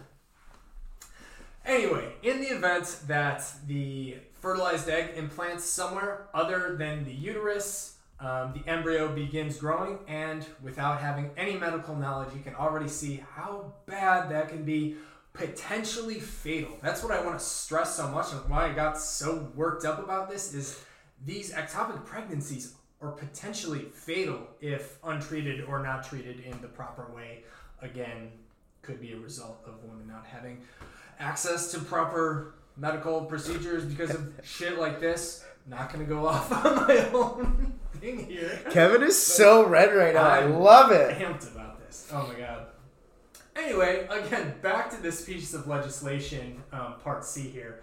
Anyway, 1.65 2.13
in 2.23 2.41
the 2.41 2.47
event 2.47 2.97
that 3.07 3.43
the 3.67 4.17
fertilized 4.41 4.89
egg 4.89 5.11
implants 5.15 5.63
somewhere 5.63 6.27
other 6.33 6.75
than 6.75 7.05
the 7.05 7.13
uterus, 7.13 7.97
um, 8.19 8.53
the 8.53 8.69
embryo 8.69 9.13
begins 9.13 9.57
growing, 9.57 9.99
and 10.07 10.45
without 10.61 10.99
having 10.99 11.31
any 11.37 11.55
medical 11.57 11.95
knowledge, 11.95 12.33
you 12.33 12.41
can 12.41 12.55
already 12.55 12.89
see 12.89 13.23
how 13.35 13.73
bad 13.85 14.29
that 14.29 14.49
can 14.49 14.63
be. 14.63 14.97
Potentially 15.33 16.19
fatal. 16.19 16.77
That's 16.81 17.01
what 17.01 17.11
I 17.11 17.19
want 17.25 17.39
to 17.39 17.43
stress 17.43 17.95
so 17.95 18.07
much, 18.07 18.31
and 18.31 18.41
why 18.47 18.69
I 18.69 18.73
got 18.73 18.99
so 18.99 19.49
worked 19.55 19.83
up 19.83 19.97
about 19.97 20.29
this 20.29 20.53
is 20.53 20.79
these 21.25 21.51
ectopic 21.51 22.05
pregnancies 22.05 22.75
are 23.01 23.11
potentially 23.11 23.85
fatal 23.93 24.47
if 24.61 24.99
untreated 25.03 25.63
or 25.65 25.81
not 25.81 26.03
treated 26.03 26.39
in 26.41 26.61
the 26.61 26.67
proper 26.67 27.11
way. 27.15 27.43
Again, 27.83 28.31
could 28.81 28.99
be 29.01 29.11
a 29.11 29.17
result 29.17 29.61
of 29.67 29.83
women 29.83 30.07
not 30.07 30.25
having 30.25 30.61
access 31.19 31.69
to 31.71 31.79
proper 31.79 32.55
medical 32.77 33.25
procedures 33.25 33.83
because 33.83 34.11
of 34.11 34.33
shit 34.43 34.79
like 34.79 34.99
this. 35.01 35.43
Not 35.67 35.91
gonna 35.91 36.05
go 36.05 36.25
off 36.25 36.51
on 36.65 36.87
my 36.87 37.09
own 37.13 37.73
thing 37.99 38.25
here. 38.25 38.59
Kevin 38.71 39.03
is 39.03 39.21
so 39.21 39.65
red 39.65 39.93
right 39.93 40.13
now. 40.13 40.23
I 40.23 40.45
love 40.45 40.91
it. 40.91 41.17
Amped 41.17 41.51
about 41.53 41.79
this. 41.85 42.09
Oh 42.11 42.25
my 42.27 42.39
god. 42.39 42.67
Anyway, 43.55 44.07
again, 44.09 44.55
back 44.61 44.89
to 44.89 45.01
this 45.01 45.23
piece 45.23 45.53
of 45.53 45.67
legislation, 45.67 46.63
um, 46.71 46.95
part 47.03 47.23
C 47.23 47.41
here. 47.41 47.81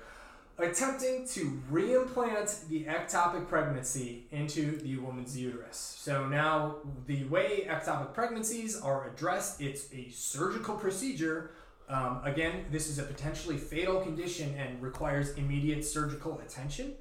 Attempting 0.60 1.26
to 1.28 1.62
reimplant 1.72 2.68
the 2.68 2.84
ectopic 2.84 3.48
pregnancy 3.48 4.26
into 4.30 4.76
the 4.78 4.98
woman's 4.98 5.36
uterus. 5.36 5.96
So 5.98 6.28
now, 6.28 6.76
the 7.06 7.24
way 7.24 7.66
ectopic 7.66 8.12
pregnancies 8.12 8.78
are 8.78 9.08
addressed, 9.08 9.62
it's 9.62 9.92
a 9.94 10.10
surgical 10.10 10.76
procedure. 10.76 11.52
Um, 11.88 12.20
again, 12.24 12.66
this 12.70 12.88
is 12.88 12.98
a 12.98 13.04
potentially 13.04 13.56
fatal 13.56 14.02
condition 14.02 14.54
and 14.58 14.82
requires 14.82 15.30
immediate 15.34 15.82
surgical 15.82 16.38
attention, 16.40 16.92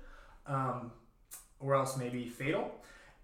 um, 0.47 0.91
or 1.59 1.75
else 1.75 1.97
may 1.97 2.07
be 2.07 2.29
fatal. 2.29 2.71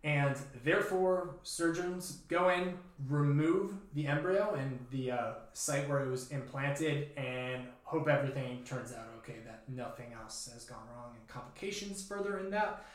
And 0.05 0.38
therefore, 0.63 1.38
surgeons 1.41 2.19
go 2.27 2.50
in, 2.50 2.77
remove 3.09 3.74
the 3.95 4.05
embryo 4.05 4.53
and 4.53 4.79
the 4.91 5.12
uh, 5.12 5.31
site 5.53 5.89
where 5.89 6.05
it 6.05 6.09
was 6.09 6.29
implanted, 6.29 7.09
and 7.17 7.63
hope 7.83 8.07
everything 8.07 8.63
turns 8.63 8.93
out 8.93 9.07
okay, 9.25 9.39
that 9.45 9.63
nothing 9.67 10.13
else 10.13 10.50
has 10.53 10.65
gone 10.65 10.88
wrong 10.95 11.13
and 11.17 11.27
complications 11.27 12.05
further 12.05 12.38
in 12.38 12.51
that. 12.51 12.85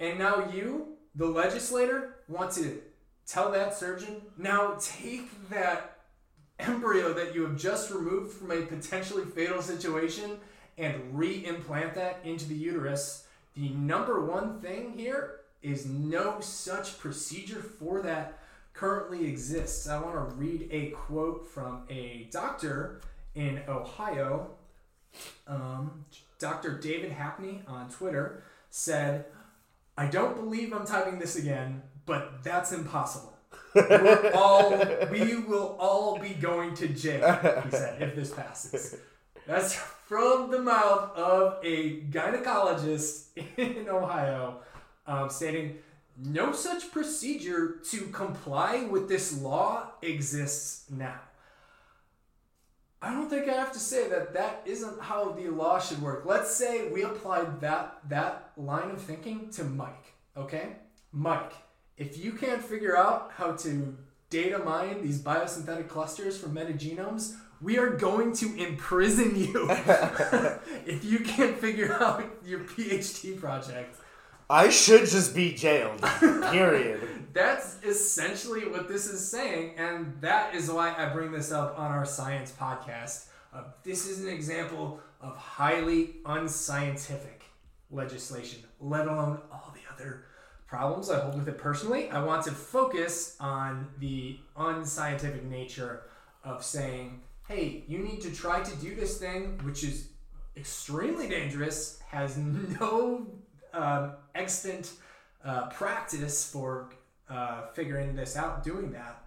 And 0.00 0.18
now 0.18 0.48
you, 0.52 0.96
the 1.14 1.26
legislator, 1.26 2.16
want 2.26 2.50
to 2.52 2.80
tell 3.24 3.52
that 3.52 3.74
surgeon 3.74 4.22
now 4.36 4.76
take 4.80 5.28
that 5.50 6.00
embryo 6.58 7.12
that 7.12 7.34
you 7.34 7.42
have 7.42 7.56
just 7.56 7.92
removed 7.92 8.32
from 8.32 8.50
a 8.50 8.62
potentially 8.62 9.24
fatal 9.24 9.62
situation 9.62 10.38
and 10.76 10.96
re-implant 11.12 11.94
that 11.94 12.18
into 12.24 12.48
the 12.48 12.54
uterus. 12.54 13.26
The 13.54 13.68
number 13.70 14.24
one 14.24 14.60
thing 14.60 14.94
here 14.96 15.37
is 15.62 15.86
no 15.86 16.40
such 16.40 16.98
procedure 16.98 17.62
for 17.62 18.00
that 18.02 18.38
currently 18.72 19.26
exists. 19.26 19.88
I 19.88 20.00
want 20.00 20.14
to 20.14 20.34
read 20.36 20.68
a 20.70 20.90
quote 20.90 21.46
from 21.46 21.82
a 21.90 22.28
doctor 22.30 23.00
in 23.34 23.62
Ohio. 23.68 24.50
Um, 25.46 26.04
Dr. 26.38 26.78
David 26.78 27.10
Hackney 27.10 27.62
on 27.66 27.90
Twitter 27.90 28.44
said, 28.70 29.26
I 29.96 30.06
don't 30.06 30.36
believe 30.36 30.72
I'm 30.72 30.86
typing 30.86 31.18
this 31.18 31.34
again, 31.34 31.82
but 32.06 32.44
that's 32.44 32.72
impossible. 32.72 33.34
We're 33.74 34.30
all, 34.34 34.70
we 35.10 35.36
will 35.36 35.76
all 35.80 36.18
be 36.18 36.30
going 36.30 36.74
to 36.76 36.88
jail, 36.88 37.32
he 37.64 37.70
said, 37.70 38.00
if 38.00 38.14
this 38.14 38.32
passes. 38.32 38.96
That's 39.46 39.74
from 39.74 40.50
the 40.50 40.60
mouth 40.60 41.16
of 41.16 41.58
a 41.64 42.02
gynecologist 42.02 43.26
in 43.56 43.88
Ohio 43.88 44.60
um, 45.08 45.30
stating 45.30 45.78
no 46.16 46.52
such 46.52 46.92
procedure 46.92 47.78
to 47.90 48.02
comply 48.08 48.86
with 48.90 49.08
this 49.08 49.40
law 49.40 49.88
exists 50.02 50.88
now. 50.90 51.20
I 53.00 53.12
don't 53.12 53.30
think 53.30 53.48
I 53.48 53.52
have 53.52 53.72
to 53.72 53.78
say 53.78 54.08
that 54.08 54.34
that 54.34 54.62
isn't 54.64 55.00
how 55.00 55.30
the 55.30 55.48
law 55.48 55.78
should 55.78 56.02
work. 56.02 56.24
Let's 56.26 56.54
say 56.54 56.88
we 56.88 57.02
applied 57.02 57.60
that 57.60 57.98
that 58.08 58.50
line 58.56 58.90
of 58.90 59.00
thinking 59.00 59.50
to 59.50 59.64
Mike, 59.64 60.14
okay? 60.36 60.76
Mike, 61.12 61.52
if 61.96 62.18
you 62.18 62.32
can't 62.32 62.62
figure 62.62 62.96
out 62.96 63.30
how 63.36 63.52
to 63.52 63.96
data 64.30 64.58
mine 64.58 65.00
these 65.00 65.22
biosynthetic 65.22 65.88
clusters 65.88 66.36
from 66.36 66.54
metagenomes, 66.54 67.36
we 67.60 67.78
are 67.78 67.90
going 67.90 68.32
to 68.32 68.54
imprison 68.56 69.36
you 69.36 69.68
if 70.84 71.04
you 71.04 71.20
can't 71.20 71.56
figure 71.56 71.94
out 72.02 72.24
your 72.44 72.60
PhD 72.60 73.38
project. 73.38 73.96
I 74.50 74.70
should 74.70 75.06
just 75.06 75.34
be 75.34 75.52
jailed. 75.52 76.00
Period. 76.20 77.00
That's 77.34 77.76
essentially 77.84 78.66
what 78.66 78.88
this 78.88 79.06
is 79.06 79.30
saying, 79.30 79.74
and 79.76 80.18
that 80.22 80.54
is 80.54 80.70
why 80.70 80.94
I 80.96 81.10
bring 81.10 81.32
this 81.32 81.52
up 81.52 81.78
on 81.78 81.90
our 81.90 82.06
science 82.06 82.52
podcast. 82.58 83.26
Uh, 83.52 83.64
this 83.84 84.08
is 84.08 84.24
an 84.24 84.30
example 84.30 85.00
of 85.20 85.36
highly 85.36 86.16
unscientific 86.24 87.44
legislation, 87.90 88.62
let 88.80 89.06
alone 89.06 89.40
all 89.52 89.74
the 89.74 89.94
other 89.94 90.24
problems 90.66 91.10
I 91.10 91.20
hold 91.20 91.36
with 91.36 91.48
it 91.48 91.58
personally. 91.58 92.08
I 92.08 92.24
want 92.24 92.44
to 92.44 92.52
focus 92.52 93.36
on 93.40 93.88
the 93.98 94.38
unscientific 94.56 95.44
nature 95.44 96.04
of 96.42 96.64
saying, 96.64 97.20
hey, 97.48 97.84
you 97.86 97.98
need 97.98 98.22
to 98.22 98.34
try 98.34 98.62
to 98.62 98.76
do 98.76 98.94
this 98.94 99.18
thing, 99.18 99.60
which 99.62 99.84
is 99.84 100.08
extremely 100.56 101.28
dangerous, 101.28 102.00
has 102.08 102.36
no 102.80 103.26
um, 103.78 104.12
extant 104.34 104.92
uh, 105.44 105.68
practice 105.68 106.50
for 106.50 106.90
uh, 107.28 107.66
figuring 107.72 108.16
this 108.16 108.36
out, 108.36 108.64
doing 108.64 108.90
that, 108.92 109.22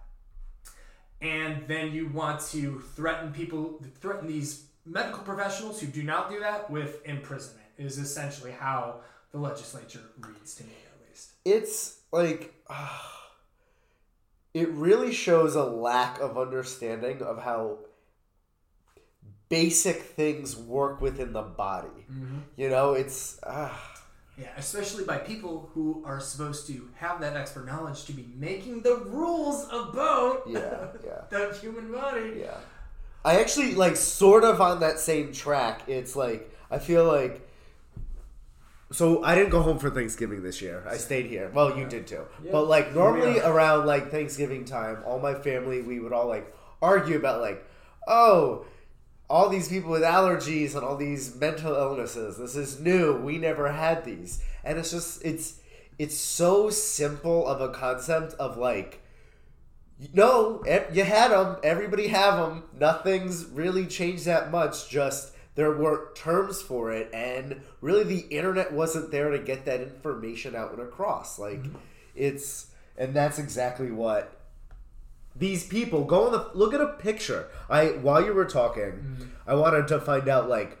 and 1.20 1.66
then 1.68 1.92
you 1.92 2.08
want 2.08 2.40
to 2.50 2.80
threaten 2.94 3.32
people, 3.32 3.82
threaten 4.00 4.26
these 4.26 4.64
medical 4.84 5.22
professionals 5.22 5.80
who 5.80 5.86
do 5.86 6.02
not 6.02 6.30
do 6.30 6.40
that 6.40 6.70
with 6.70 7.04
imprisonment 7.06 7.68
is 7.78 7.98
essentially 7.98 8.50
how 8.50 8.96
the 9.30 9.38
legislature 9.38 10.00
reads 10.20 10.54
to 10.56 10.64
me 10.64 10.72
at 10.86 11.08
least. 11.08 11.30
It's 11.44 12.00
like 12.12 12.54
it 14.54 14.68
really 14.70 15.12
shows 15.12 15.54
a 15.54 15.64
lack 15.64 16.20
of 16.20 16.36
understanding 16.36 17.22
of 17.22 17.42
how 17.42 17.78
basic 19.48 20.02
things 20.02 20.56
work 20.56 21.00
within 21.00 21.32
the 21.32 21.42
body. 21.42 22.06
You 22.56 22.68
know, 22.70 22.94
it's 22.94 23.38
uh, 23.42 23.70
Yeah, 24.38 24.48
especially 24.56 25.04
by 25.04 25.18
people 25.18 25.70
who 25.74 26.02
are 26.06 26.18
supposed 26.18 26.66
to 26.68 26.88
have 26.96 27.20
that 27.20 27.36
expert 27.36 27.66
knowledge 27.66 28.04
to 28.06 28.12
be 28.12 28.26
making 28.34 28.80
the 28.80 28.96
rules 28.96 29.66
about 29.70 30.44
yeah, 30.46 30.86
yeah. 31.04 31.20
the 31.30 31.56
human 31.60 31.92
body. 31.92 32.38
Yeah. 32.40 32.56
I 33.24 33.38
actually 33.40 33.74
like 33.74 33.96
sort 33.96 34.42
of 34.42 34.60
on 34.60 34.80
that 34.80 34.98
same 34.98 35.32
track. 35.32 35.82
It's 35.86 36.16
like 36.16 36.50
I 36.70 36.78
feel 36.78 37.04
like 37.04 37.46
so 38.90 39.22
I 39.22 39.34
didn't 39.34 39.50
go 39.50 39.62
home 39.62 39.78
for 39.78 39.90
Thanksgiving 39.90 40.42
this 40.42 40.60
year. 40.60 40.82
I 40.88 40.96
stayed 40.96 41.26
here. 41.26 41.50
Well, 41.54 41.76
you 41.78 41.86
did 41.86 42.06
too. 42.06 42.22
Yeah. 42.42 42.52
But 42.52 42.64
like 42.68 42.94
normally 42.94 43.36
Yeah. 43.36 43.50
around 43.50 43.86
like 43.86 44.10
Thanksgiving 44.10 44.64
time, 44.64 44.98
all 45.06 45.18
my 45.18 45.34
family 45.34 45.82
we 45.82 46.00
would 46.00 46.12
all 46.12 46.26
like 46.26 46.54
argue 46.80 47.16
about 47.16 47.40
like, 47.42 47.64
"Oh, 48.08 48.64
all 49.32 49.48
these 49.48 49.68
people 49.68 49.90
with 49.90 50.02
allergies 50.02 50.74
and 50.74 50.84
all 50.84 50.96
these 50.96 51.34
mental 51.34 51.74
illnesses. 51.74 52.36
This 52.36 52.54
is 52.54 52.78
new. 52.78 53.16
We 53.16 53.38
never 53.38 53.72
had 53.72 54.04
these." 54.04 54.42
And 54.62 54.78
it's 54.78 54.90
just 54.90 55.24
it's 55.24 55.60
it's 55.98 56.16
so 56.16 56.68
simple 56.68 57.46
of 57.46 57.62
a 57.62 57.70
concept 57.70 58.34
of 58.34 58.58
like 58.58 59.00
no, 60.12 60.62
you 60.92 61.04
had 61.04 61.30
them. 61.30 61.56
Everybody 61.62 62.08
have 62.08 62.36
them. 62.36 62.64
Nothing's 62.78 63.46
really 63.46 63.86
changed 63.86 64.24
that 64.24 64.50
much. 64.50 64.88
Just 64.88 65.32
there 65.54 65.76
weren't 65.76 66.16
terms 66.16 66.60
for 66.60 66.92
it, 66.92 67.10
and 67.14 67.62
really 67.80 68.04
the 68.04 68.26
internet 68.36 68.72
wasn't 68.72 69.10
there 69.10 69.30
to 69.30 69.38
get 69.38 69.64
that 69.66 69.80
information 69.80 70.56
out 70.56 70.72
and 70.72 70.80
across. 70.80 71.38
Like 71.38 71.62
mm-hmm. 71.62 71.76
it's, 72.14 72.68
and 72.96 73.14
that's 73.14 73.38
exactly 73.38 73.90
what 73.90 74.41
these 75.34 75.66
people 75.66 76.04
go 76.04 76.26
on 76.26 76.32
the 76.32 76.50
look 76.54 76.74
at 76.74 76.80
a 76.80 76.88
picture. 76.88 77.48
I 77.68 77.86
while 77.86 78.24
you 78.24 78.32
were 78.32 78.44
talking, 78.44 79.16
mm. 79.18 79.28
I 79.46 79.54
wanted 79.54 79.88
to 79.88 80.00
find 80.00 80.28
out 80.28 80.48
like 80.48 80.78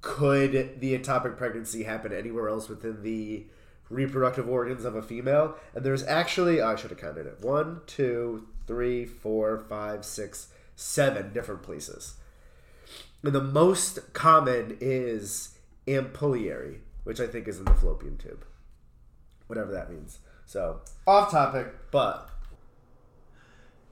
could 0.00 0.80
the 0.80 0.98
ectopic 0.98 1.38
pregnancy 1.38 1.84
happen 1.84 2.12
anywhere 2.12 2.48
else 2.48 2.68
within 2.68 3.02
the 3.02 3.46
reproductive 3.88 4.48
organs 4.48 4.84
of 4.84 4.94
a 4.94 5.02
female? 5.02 5.56
And 5.74 5.84
there's 5.84 6.04
actually 6.04 6.60
I 6.60 6.76
should 6.76 6.90
have 6.90 7.00
counted 7.00 7.26
it. 7.26 7.38
One, 7.40 7.80
two, 7.86 8.46
three, 8.66 9.06
four, 9.06 9.64
five, 9.68 10.04
six, 10.04 10.48
seven 10.76 11.32
different 11.32 11.62
places. 11.62 12.14
And 13.22 13.32
the 13.32 13.42
most 13.42 14.12
common 14.12 14.76
is 14.80 15.58
ampullary, 15.86 16.80
which 17.04 17.20
I 17.20 17.26
think 17.26 17.48
is 17.48 17.58
in 17.58 17.64
the 17.64 17.74
fallopian 17.74 18.18
tube. 18.18 18.44
Whatever 19.46 19.72
that 19.72 19.90
means. 19.90 20.18
So 20.44 20.80
off 21.06 21.30
topic, 21.30 21.90
but 21.90 22.28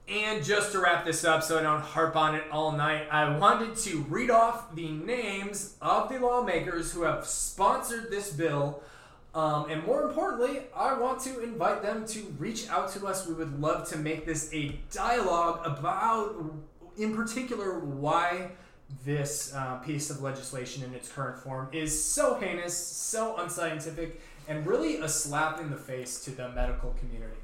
And 0.07 0.43
just 0.43 0.73
to 0.73 0.79
wrap 0.79 1.05
this 1.05 1.23
up 1.23 1.43
so 1.43 1.57
I 1.57 1.61
don't 1.61 1.81
harp 1.81 2.17
on 2.17 2.35
it 2.35 2.43
all 2.51 2.73
night, 2.73 3.07
I 3.09 3.37
wanted 3.37 3.77
to 3.77 3.99
read 4.09 4.29
off 4.29 4.75
the 4.75 4.89
names 4.89 5.75
of 5.81 6.09
the 6.09 6.19
lawmakers 6.19 6.91
who 6.91 7.03
have 7.03 7.25
sponsored 7.25 8.11
this 8.11 8.31
bill. 8.33 8.83
Um, 9.33 9.69
and 9.69 9.83
more 9.85 10.03
importantly, 10.03 10.63
I 10.75 10.93
want 10.93 11.21
to 11.21 11.41
invite 11.41 11.81
them 11.81 12.05
to 12.07 12.35
reach 12.37 12.67
out 12.69 12.91
to 12.91 13.07
us. 13.07 13.25
We 13.25 13.33
would 13.33 13.61
love 13.61 13.87
to 13.89 13.97
make 13.97 14.25
this 14.25 14.53
a 14.53 14.77
dialogue 14.91 15.61
about, 15.65 16.35
in 16.97 17.15
particular, 17.15 17.79
why 17.79 18.51
this 19.05 19.53
uh, 19.55 19.77
piece 19.77 20.09
of 20.09 20.21
legislation 20.21 20.83
in 20.83 20.93
its 20.93 21.09
current 21.09 21.41
form 21.41 21.69
is 21.71 22.03
so 22.03 22.35
heinous, 22.35 22.77
so 22.77 23.37
unscientific, 23.37 24.21
and 24.49 24.67
really 24.67 24.97
a 24.97 25.07
slap 25.07 25.59
in 25.61 25.69
the 25.69 25.77
face 25.77 26.23
to 26.25 26.31
the 26.31 26.49
medical 26.49 26.93
community. 26.99 27.37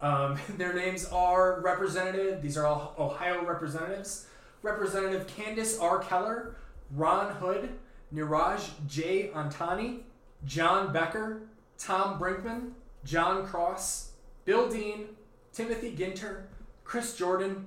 Um, 0.00 0.38
their 0.56 0.74
names 0.74 1.06
are 1.06 1.60
Representative, 1.60 2.42
these 2.42 2.56
are 2.56 2.66
all 2.66 2.94
Ohio 2.98 3.44
representatives. 3.44 4.26
Representative 4.62 5.26
Candice 5.26 5.80
R. 5.80 6.00
Keller, 6.00 6.56
Ron 6.94 7.34
Hood, 7.36 7.68
Niraj 8.12 8.70
J. 8.88 9.30
Antani, 9.34 10.00
John 10.44 10.92
Becker, 10.92 11.42
Tom 11.78 12.18
Brinkman, 12.18 12.72
Jon 13.04 13.46
Cross, 13.46 14.12
Bill 14.44 14.68
Dean, 14.68 15.06
Timothy 15.52 15.94
Ginter, 15.94 16.42
Chris 16.84 17.16
Jordan, 17.16 17.66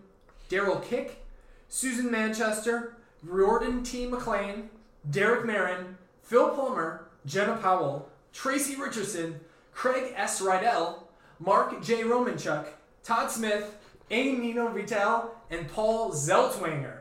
Darrell 0.49 0.79
Kick, 0.79 1.25
Susan 1.69 2.11
Manchester, 2.11 2.97
Riordan 3.23 3.83
T. 3.83 4.05
McClain, 4.07 4.67
Derek 5.09 5.45
Merrin, 5.45 5.95
Phil 6.23 6.49
Plummer, 6.49 7.05
Jena 7.25 7.55
Powell, 7.57 8.09
Tracy 8.33 8.75
Richardson, 8.75 9.39
Craig 9.71 10.13
S. 10.15 10.41
Riedel, 10.41 11.07
Mark 11.41 11.83
J. 11.83 12.03
Romanchuk, 12.03 12.67
Todd 13.03 13.31
Smith, 13.31 13.75
Amy 14.11 14.37
Nino 14.37 14.67
Vitale, 14.67 15.31
and 15.49 15.67
Paul 15.67 16.11
Zeltwanger. 16.11 16.99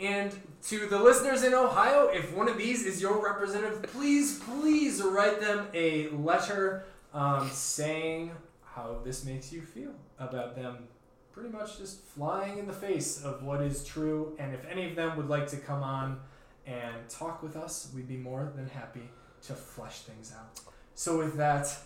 And 0.00 0.34
to 0.68 0.86
the 0.86 0.98
listeners 0.98 1.42
in 1.42 1.52
Ohio, 1.52 2.08
if 2.08 2.34
one 2.34 2.48
of 2.48 2.56
these 2.56 2.86
is 2.86 3.02
your 3.02 3.22
representative, 3.22 3.82
please, 3.82 4.40
please 4.40 5.02
write 5.02 5.38
them 5.38 5.68
a 5.74 6.08
letter 6.08 6.86
um, 7.12 7.50
saying 7.50 8.32
how 8.62 8.96
this 9.04 9.24
makes 9.24 9.52
you 9.52 9.60
feel 9.60 9.92
about 10.18 10.56
them 10.56 10.88
pretty 11.32 11.50
much 11.50 11.76
just 11.76 12.02
flying 12.04 12.58
in 12.58 12.66
the 12.66 12.72
face 12.72 13.22
of 13.22 13.42
what 13.42 13.60
is 13.60 13.84
true. 13.84 14.34
And 14.38 14.54
if 14.54 14.64
any 14.64 14.88
of 14.88 14.96
them 14.96 15.16
would 15.18 15.28
like 15.28 15.46
to 15.48 15.58
come 15.58 15.82
on 15.82 16.20
and 16.66 17.06
talk 17.10 17.42
with 17.42 17.54
us, 17.54 17.90
we'd 17.94 18.08
be 18.08 18.16
more 18.16 18.50
than 18.56 18.66
happy 18.66 19.10
to 19.42 19.52
flesh 19.52 20.00
things 20.00 20.32
out. 20.34 20.58
So 20.94 21.18
with 21.18 21.36
that, 21.36 21.76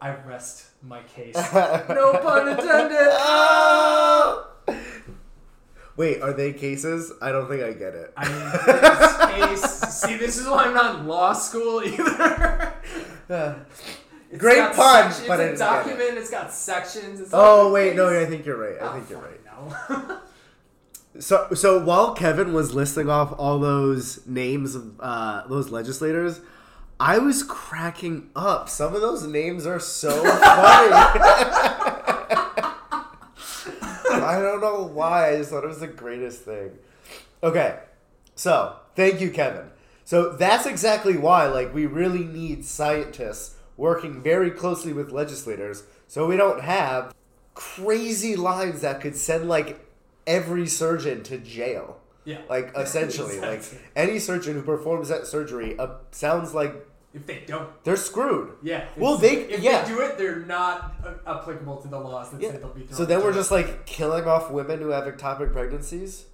I 0.00 0.14
rest 0.26 0.66
my 0.82 1.02
case. 1.02 1.34
no 1.54 2.18
pun 2.22 2.48
intended. 2.48 2.98
Oh! 3.00 4.50
Wait, 5.96 6.20
are 6.20 6.34
they 6.34 6.52
cases? 6.52 7.10
I 7.22 7.32
don't 7.32 7.48
think 7.48 7.62
I 7.62 7.72
get 7.72 7.94
it. 7.94 8.12
I 8.16 8.28
mean, 8.28 9.48
case. 9.48 9.62
See, 9.62 10.16
this 10.18 10.36
is 10.36 10.46
why 10.46 10.64
I'm 10.64 10.74
not 10.74 11.00
in 11.00 11.06
law 11.06 11.32
school 11.32 11.82
either. 11.82 12.74
It's 14.28 14.38
Great 14.38 14.56
got 14.56 14.74
pun, 14.74 15.12
sec- 15.12 15.26
but 15.28 15.40
it's 15.40 15.40
a 15.40 15.42
didn't 15.46 15.54
it. 15.54 15.58
document. 15.58 16.18
It's 16.18 16.30
got 16.30 16.52
sections. 16.52 17.20
It's 17.20 17.30
oh 17.32 17.62
like 17.62 17.66
a 17.68 17.72
wait, 17.72 17.96
no. 17.96 18.20
I 18.20 18.26
think 18.26 18.44
you're 18.44 18.58
right. 18.58 18.76
I 18.82 18.86
Oh, 18.88 18.92
think 18.92 19.08
you're 19.08 19.20
right. 19.20 19.40
no. 19.46 20.20
So, 21.18 21.48
so 21.54 21.82
while 21.82 22.12
Kevin 22.14 22.52
was 22.52 22.74
listing 22.74 23.08
off 23.08 23.32
all 23.38 23.58
those 23.58 24.26
names 24.26 24.74
of 24.74 25.00
uh, 25.00 25.46
those 25.48 25.70
legislators, 25.70 26.40
I 26.98 27.18
was 27.18 27.42
cracking 27.42 28.30
up. 28.34 28.68
Some 28.68 28.94
of 28.94 29.02
those 29.02 29.26
names 29.26 29.66
are 29.66 29.80
so 29.80 30.10
funny. 30.10 30.32
I 34.26 34.38
don't 34.40 34.60
know 34.60 34.82
why. 34.92 35.30
I 35.30 35.36
just 35.36 35.50
thought 35.50 35.64
it 35.64 35.68
was 35.68 35.80
the 35.80 35.88
greatest 35.88 36.42
thing. 36.42 36.70
Okay, 37.42 37.78
so 38.34 38.76
thank 38.94 39.20
you, 39.20 39.30
Kevin. 39.30 39.70
So 40.04 40.32
that's 40.32 40.66
exactly 40.66 41.16
why, 41.16 41.46
like, 41.48 41.74
we 41.74 41.84
really 41.86 42.24
need 42.24 42.64
scientists 42.64 43.56
working 43.76 44.22
very 44.22 44.50
closely 44.50 44.92
with 44.92 45.12
legislators, 45.12 45.82
so 46.08 46.26
we 46.26 46.36
don't 46.36 46.62
have 46.62 47.14
crazy 47.54 48.36
lines 48.36 48.80
that 48.82 49.00
could 49.00 49.16
send 49.16 49.48
like 49.48 49.80
every 50.26 50.66
surgeon 50.66 51.22
to 51.24 51.38
jail. 51.38 52.00
Yeah. 52.26 52.38
Like 52.50 52.72
essentially, 52.76 53.40
like 53.40 53.62
any 53.96 54.18
surgeon 54.18 54.54
who 54.54 54.62
performs 54.62 55.08
that 55.08 55.26
surgery 55.26 55.78
uh, 55.78 55.94
sounds 56.10 56.52
like 56.52 56.74
if 57.14 57.24
they 57.26 57.44
don't, 57.46 57.68
they're 57.84 57.96
screwed. 57.96 58.52
yeah. 58.62 58.84
Well, 58.96 59.16
they- 59.16 59.44
if 59.44 59.60
yeah. 59.62 59.82
they 59.82 59.88
do 59.94 60.00
it, 60.02 60.18
they're 60.18 60.40
not 60.40 60.96
uh, 61.02 61.14
applicable 61.38 61.76
to 61.78 61.88
the 61.88 61.98
laws 61.98 62.30
that 62.32 62.42
Yeah. 62.42 62.50
say 62.50 62.56
they'll 62.58 62.68
be. 62.74 62.86
So 62.90 63.06
then 63.06 63.22
we're 63.22 63.32
just 63.32 63.50
like 63.50 63.86
killing 63.86 64.24
off 64.26 64.50
women 64.50 64.80
who 64.80 64.88
have 64.90 65.04
ectopic 65.04 65.52
pregnancies. 65.52 66.26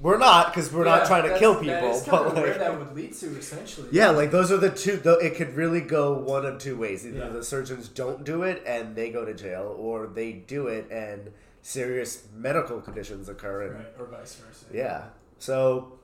We're 0.00 0.16
not 0.16 0.54
because 0.54 0.72
we're 0.72 0.86
Yeah, 0.86 0.96
not 0.98 1.06
trying 1.06 1.28
to 1.28 1.38
kill 1.38 1.56
people, 1.56 1.90
is 1.90 2.02
kind 2.04 2.10
but 2.10 2.26
of 2.28 2.34
where 2.34 2.56
that 2.56 2.78
would 2.78 2.94
lead 2.96 3.12
to, 3.16 3.36
essentially. 3.36 3.88
yeah, 3.92 4.08
like 4.10 4.30
those 4.30 4.50
are 4.50 4.56
the 4.56 4.70
two. 4.70 4.96
Though 4.96 5.18
it 5.18 5.34
could 5.34 5.54
really 5.56 5.82
go 5.82 6.14
one 6.14 6.46
of 6.46 6.58
two 6.58 6.76
ways: 6.76 7.04
either 7.06 7.18
Yeah. 7.18 7.28
the 7.28 7.42
surgeons 7.44 7.86
don't 7.88 8.24
do 8.24 8.42
it 8.42 8.62
and 8.64 8.94
they 8.96 9.10
go 9.10 9.24
to 9.26 9.34
jail, 9.34 9.74
or 9.78 10.06
they 10.06 10.32
do 10.32 10.68
it 10.68 10.90
and 10.90 11.32
serious 11.62 12.24
medical 12.34 12.80
conditions 12.80 13.28
occur. 13.28 13.72
Right, 13.74 13.86
or 13.98 14.06
vice 14.06 14.34
versa. 14.36 14.66
yeah, 14.72 15.04
so 15.38 15.98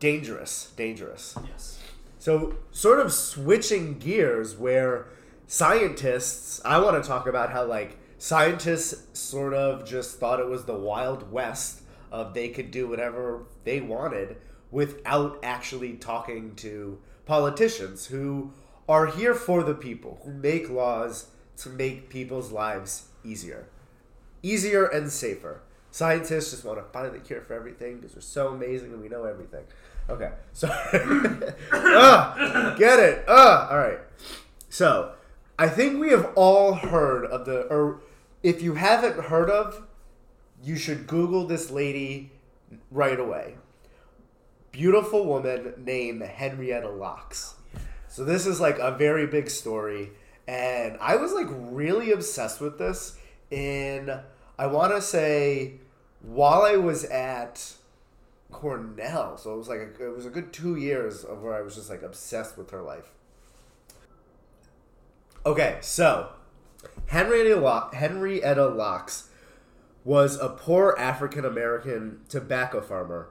dangerous, 0.00 0.72
dangerous. 0.76 1.36
Yes. 1.46 1.80
So, 2.18 2.56
sort 2.72 2.98
of 2.98 3.12
switching 3.12 3.98
gears, 3.98 4.56
where 4.56 5.06
scientists, 5.46 6.60
I 6.64 6.78
want 6.80 7.00
to 7.00 7.08
talk 7.08 7.26
about 7.26 7.52
how, 7.52 7.64
like, 7.64 7.98
scientists 8.18 9.18
sort 9.18 9.54
of 9.54 9.86
just 9.86 10.18
thought 10.18 10.40
it 10.40 10.48
was 10.48 10.64
the 10.64 10.74
Wild 10.74 11.30
West 11.30 11.82
of 12.10 12.34
they 12.34 12.48
could 12.48 12.70
do 12.70 12.88
whatever 12.88 13.44
they 13.64 13.80
wanted 13.80 14.36
without 14.70 15.38
actually 15.42 15.92
talking 15.94 16.54
to 16.56 16.98
politicians 17.26 18.06
who 18.06 18.52
are 18.88 19.06
here 19.06 19.34
for 19.34 19.62
the 19.62 19.74
people, 19.74 20.20
who 20.24 20.32
make 20.32 20.68
laws 20.68 21.26
to 21.58 21.68
make 21.68 22.08
people's 22.08 22.50
lives 22.52 23.06
easier. 23.24 23.66
Easier 24.42 24.86
and 24.86 25.10
safer. 25.10 25.60
Scientists 25.90 26.50
just 26.50 26.64
want 26.64 26.78
to 26.78 26.84
find 26.92 27.14
the 27.14 27.18
cure 27.18 27.40
for 27.40 27.54
everything 27.54 27.96
because 27.96 28.14
we're 28.14 28.20
so 28.20 28.48
amazing 28.48 28.92
and 28.92 29.00
we 29.00 29.08
know 29.08 29.24
everything. 29.24 29.64
Okay, 30.08 30.30
so 30.52 30.68
Ugh, 31.72 32.78
get 32.78 32.98
it? 32.98 33.24
Ugh. 33.26 33.68
all 33.70 33.78
right. 33.78 33.98
So 34.68 35.12
I 35.58 35.68
think 35.68 35.98
we 35.98 36.10
have 36.10 36.32
all 36.34 36.74
heard 36.74 37.24
of 37.24 37.46
the, 37.46 37.62
or 37.62 38.00
if 38.42 38.62
you 38.62 38.74
haven't 38.74 39.18
heard 39.26 39.48
of, 39.48 39.86
you 40.62 40.76
should 40.76 41.06
Google 41.06 41.46
this 41.46 41.70
lady 41.70 42.30
right 42.90 43.18
away. 43.18 43.54
Beautiful 44.72 45.24
woman 45.24 45.72
named 45.78 46.22
Henrietta 46.22 46.90
Lacks. 46.90 47.54
So 48.08 48.24
this 48.24 48.46
is 48.46 48.60
like 48.60 48.78
a 48.78 48.90
very 48.92 49.26
big 49.26 49.48
story, 49.48 50.10
and 50.46 50.98
I 51.00 51.16
was 51.16 51.32
like 51.32 51.46
really 51.50 52.12
obsessed 52.12 52.60
with 52.60 52.78
this. 52.78 53.16
In 53.50 54.20
I 54.58 54.66
want 54.66 54.92
to 54.92 55.00
say 55.00 55.74
while 56.20 56.62
I 56.62 56.76
was 56.76 57.04
at 57.04 57.74
Cornell, 58.50 59.36
so 59.36 59.54
it 59.54 59.58
was 59.58 59.68
like 59.68 59.78
a, 59.78 60.06
it 60.06 60.16
was 60.16 60.26
a 60.26 60.30
good 60.30 60.52
two 60.52 60.76
years 60.76 61.24
of 61.24 61.42
where 61.42 61.54
I 61.54 61.60
was 61.60 61.74
just 61.74 61.90
like 61.90 62.02
obsessed 62.02 62.56
with 62.56 62.70
her 62.70 62.82
life. 62.82 63.12
Okay, 65.44 65.78
so 65.80 66.30
Henrietta 67.06 67.60
Lo- 67.60 67.90
Henrietta 67.92 68.66
Lacks 68.66 69.28
was 70.04 70.38
a 70.38 70.48
poor 70.48 70.94
African 70.98 71.44
American 71.44 72.20
tobacco 72.28 72.80
farmer 72.80 73.28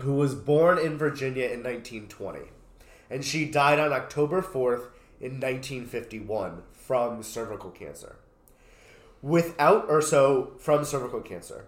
who 0.00 0.14
was 0.14 0.34
born 0.34 0.78
in 0.78 0.98
Virginia 0.98 1.44
in 1.44 1.62
1920. 1.62 2.40
And 3.08 3.24
she 3.24 3.44
died 3.44 3.78
on 3.78 3.92
October 3.92 4.42
4th 4.42 4.88
in 5.20 5.38
1951 5.38 6.62
from 6.72 7.22
cervical 7.22 7.70
cancer. 7.70 8.16
Without, 9.22 9.86
or 9.88 10.02
so, 10.02 10.52
from 10.58 10.84
cervical 10.84 11.20
cancer. 11.20 11.66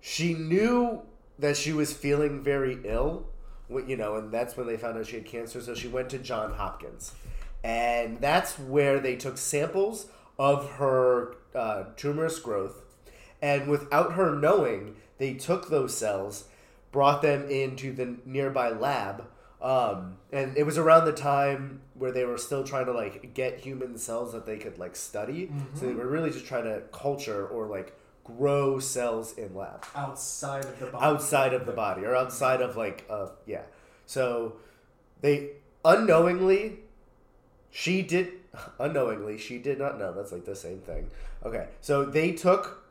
She 0.00 0.34
knew 0.34 1.02
that 1.38 1.56
she 1.56 1.72
was 1.72 1.92
feeling 1.92 2.42
very 2.42 2.78
ill, 2.84 3.26
you 3.68 3.96
know, 3.96 4.16
and 4.16 4.30
that's 4.30 4.56
when 4.56 4.66
they 4.66 4.76
found 4.76 4.98
out 4.98 5.06
she 5.06 5.16
had 5.16 5.24
cancer. 5.24 5.60
So 5.60 5.74
she 5.74 5.88
went 5.88 6.10
to 6.10 6.18
John 6.18 6.52
Hopkins. 6.52 7.12
And 7.64 8.20
that's 8.20 8.58
where 8.58 9.00
they 9.00 9.16
took 9.16 9.38
samples 9.38 10.06
of 10.38 10.72
her 10.72 11.36
uh, 11.54 11.84
tumorous 11.96 12.38
growth. 12.38 12.82
And 13.40 13.68
without 13.68 14.12
her 14.12 14.34
knowing, 14.34 14.96
they 15.18 15.34
took 15.34 15.68
those 15.68 15.96
cells, 15.96 16.44
brought 16.90 17.22
them 17.22 17.48
into 17.48 17.92
the 17.92 18.16
nearby 18.24 18.70
lab. 18.70 19.26
Um, 19.62 20.16
and 20.32 20.56
it 20.56 20.64
was 20.64 20.76
around 20.76 21.04
the 21.04 21.12
time 21.12 21.80
where 21.94 22.10
they 22.10 22.24
were 22.24 22.36
still 22.36 22.64
trying 22.64 22.86
to 22.86 22.92
like 22.92 23.32
get 23.32 23.60
human 23.60 23.96
cells 23.96 24.32
that 24.32 24.44
they 24.44 24.58
could 24.58 24.76
like 24.76 24.96
study. 24.96 25.50
So 25.74 25.86
they 25.86 25.94
were 25.94 26.08
really 26.08 26.30
just 26.30 26.46
trying 26.46 26.64
to 26.64 26.82
culture 26.90 27.46
or 27.46 27.68
like 27.68 27.96
grow 28.24 28.78
cells 28.78 29.36
in 29.38 29.54
lab 29.54 29.84
outside 29.94 30.64
of 30.64 30.78
the 30.78 30.86
body. 30.86 31.04
outside 31.04 31.54
of 31.54 31.66
the 31.66 31.72
body 31.72 32.04
or 32.04 32.14
outside 32.14 32.60
of 32.60 32.76
like 32.76 33.04
uh 33.08 33.28
yeah. 33.46 33.62
So 34.06 34.56
they 35.20 35.50
unknowingly 35.84 36.78
she 37.70 38.02
did 38.02 38.32
unknowingly 38.80 39.38
she 39.38 39.58
did 39.58 39.78
not 39.78 39.96
know. 39.98 40.12
That's 40.12 40.32
like 40.32 40.44
the 40.44 40.56
same 40.56 40.80
thing. 40.80 41.08
Okay. 41.44 41.68
So 41.80 42.04
they 42.04 42.32
took 42.32 42.84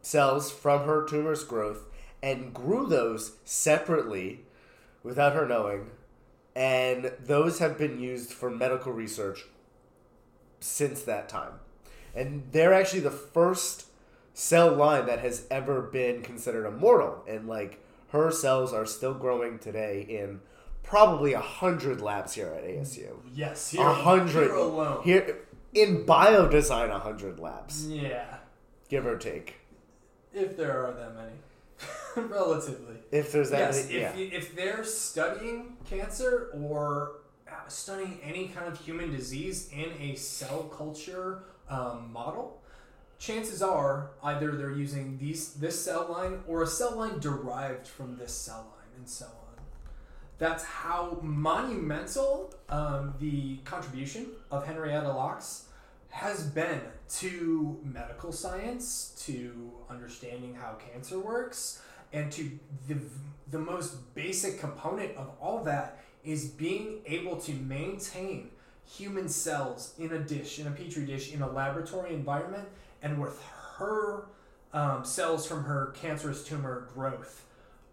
cells 0.00 0.50
from 0.50 0.86
her 0.86 1.04
tumor's 1.06 1.44
growth 1.44 1.88
and 2.22 2.54
grew 2.54 2.86
those 2.86 3.32
separately 3.44 4.40
without 5.02 5.34
her 5.34 5.46
knowing 5.46 5.90
and 6.56 7.12
those 7.20 7.58
have 7.60 7.76
been 7.78 8.00
used 8.00 8.30
for 8.32 8.48
medical 8.50 8.90
research 8.92 9.44
since 10.60 11.02
that 11.02 11.28
time. 11.28 11.52
And 12.14 12.44
they're 12.50 12.72
actually 12.72 13.00
the 13.00 13.10
first 13.10 13.86
cell 14.32 14.72
line 14.72 15.06
that 15.06 15.18
has 15.20 15.46
ever 15.50 15.82
been 15.82 16.22
considered 16.22 16.66
immortal 16.66 17.22
and 17.28 17.46
like 17.46 17.78
her 18.10 18.30
cells 18.30 18.72
are 18.72 18.86
still 18.86 19.14
growing 19.14 19.58
today 19.58 20.00
in 20.08 20.40
probably 20.82 21.32
a 21.32 21.40
hundred 21.40 22.00
labs 22.00 22.34
here 22.34 22.48
at 22.56 22.64
asu 22.64 23.16
Yes, 23.34 23.70
here, 23.70 23.80
a 23.86 23.92
hundred. 23.92 24.44
here 24.48 24.54
alone. 24.54 25.02
here 25.04 25.38
in 25.74 26.04
biodesign 26.06 26.90
a 26.90 26.98
hundred 26.98 27.38
labs. 27.38 27.86
Yeah, 27.88 28.36
give 28.88 29.04
or 29.06 29.18
take. 29.18 29.56
If 30.32 30.56
there 30.56 30.86
are 30.86 30.92
that 30.92 31.14
many, 31.16 31.32
relatively. 32.30 32.96
if 33.12 33.32
there's 33.32 33.50
that 33.50 33.58
yes, 33.58 33.86
many, 33.86 33.94
if, 33.98 34.02
yeah 34.02 34.16
you- 34.16 34.30
if 34.32 34.56
they're 34.56 34.84
studying 34.84 35.76
cancer 35.88 36.50
or 36.54 37.12
uh, 37.48 37.68
studying 37.68 38.18
any 38.22 38.48
kind 38.48 38.66
of 38.66 38.78
human 38.80 39.10
disease 39.10 39.70
in 39.72 39.92
a 40.00 40.14
cell 40.16 40.64
culture 40.64 41.44
um, 41.68 42.10
model, 42.12 42.60
chances 43.18 43.62
are 43.62 44.10
either 44.24 44.52
they're 44.52 44.72
using 44.72 45.18
these 45.18 45.54
this 45.54 45.80
cell 45.82 46.06
line 46.10 46.40
or 46.48 46.62
a 46.62 46.66
cell 46.66 46.96
line 46.96 47.18
derived 47.20 47.86
from 47.86 48.16
this 48.16 48.32
cell 48.34 48.66
line, 48.76 48.90
and 48.98 49.08
so 49.08 49.26
on. 49.26 49.32
That's 50.38 50.64
how 50.64 51.18
monumental 51.22 52.52
um, 52.68 53.14
the 53.20 53.56
contribution 53.64 54.26
of 54.50 54.66
Henrietta 54.66 55.10
Lacks 55.12 55.64
has 56.10 56.44
been 56.46 56.80
to 57.08 57.78
medical 57.82 58.32
science, 58.32 59.14
to 59.26 59.72
understanding 59.88 60.54
how 60.54 60.74
cancer 60.74 61.18
works, 61.18 61.82
and 62.12 62.30
to 62.32 62.58
the, 62.88 62.96
the 63.50 63.58
most 63.58 64.14
basic 64.14 64.58
component 64.60 65.16
of 65.16 65.30
all 65.40 65.62
that 65.64 65.98
is 66.24 66.46
being 66.46 66.98
able 67.06 67.36
to 67.36 67.52
maintain 67.52 68.50
human 68.84 69.28
cells 69.28 69.94
in 69.98 70.12
a 70.12 70.18
dish, 70.18 70.58
in 70.58 70.66
a 70.66 70.70
petri 70.70 71.04
dish, 71.04 71.32
in 71.32 71.42
a 71.42 71.50
laboratory 71.50 72.14
environment, 72.14 72.68
and 73.02 73.20
with 73.20 73.40
her 73.78 74.26
um, 74.72 75.04
cells 75.04 75.46
from 75.46 75.64
her 75.64 75.92
cancerous 75.94 76.44
tumor 76.44 76.88
growth 76.94 77.44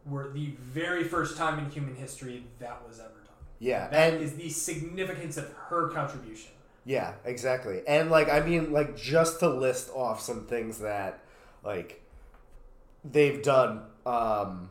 were 0.06 0.30
the 0.32 0.54
very 0.60 1.04
first 1.04 1.38
time 1.38 1.60
in 1.60 1.70
human 1.70 1.96
history 1.96 2.44
that 2.60 2.86
was 2.88 3.00
ever 3.00 3.10
done. 3.10 3.34
yeah 3.60 3.88
That 3.90 4.14
and 4.14 4.24
is 4.24 4.34
the 4.34 4.50
significance 4.50 5.38
of 5.38 5.52
her 5.70 5.90
contribution. 5.90 6.52
Yeah, 6.86 7.14
exactly. 7.24 7.82
And 7.88 8.12
like 8.12 8.30
I 8.30 8.42
mean 8.42 8.74
like 8.74 8.98
just 8.98 9.40
to 9.40 9.50
list 9.50 9.90
off 9.94 10.20
some 10.22 10.46
things 10.46 10.80
that 10.80 11.24
like 11.64 12.02
they've 13.06 13.42
done 13.42 13.84
um 14.06 14.70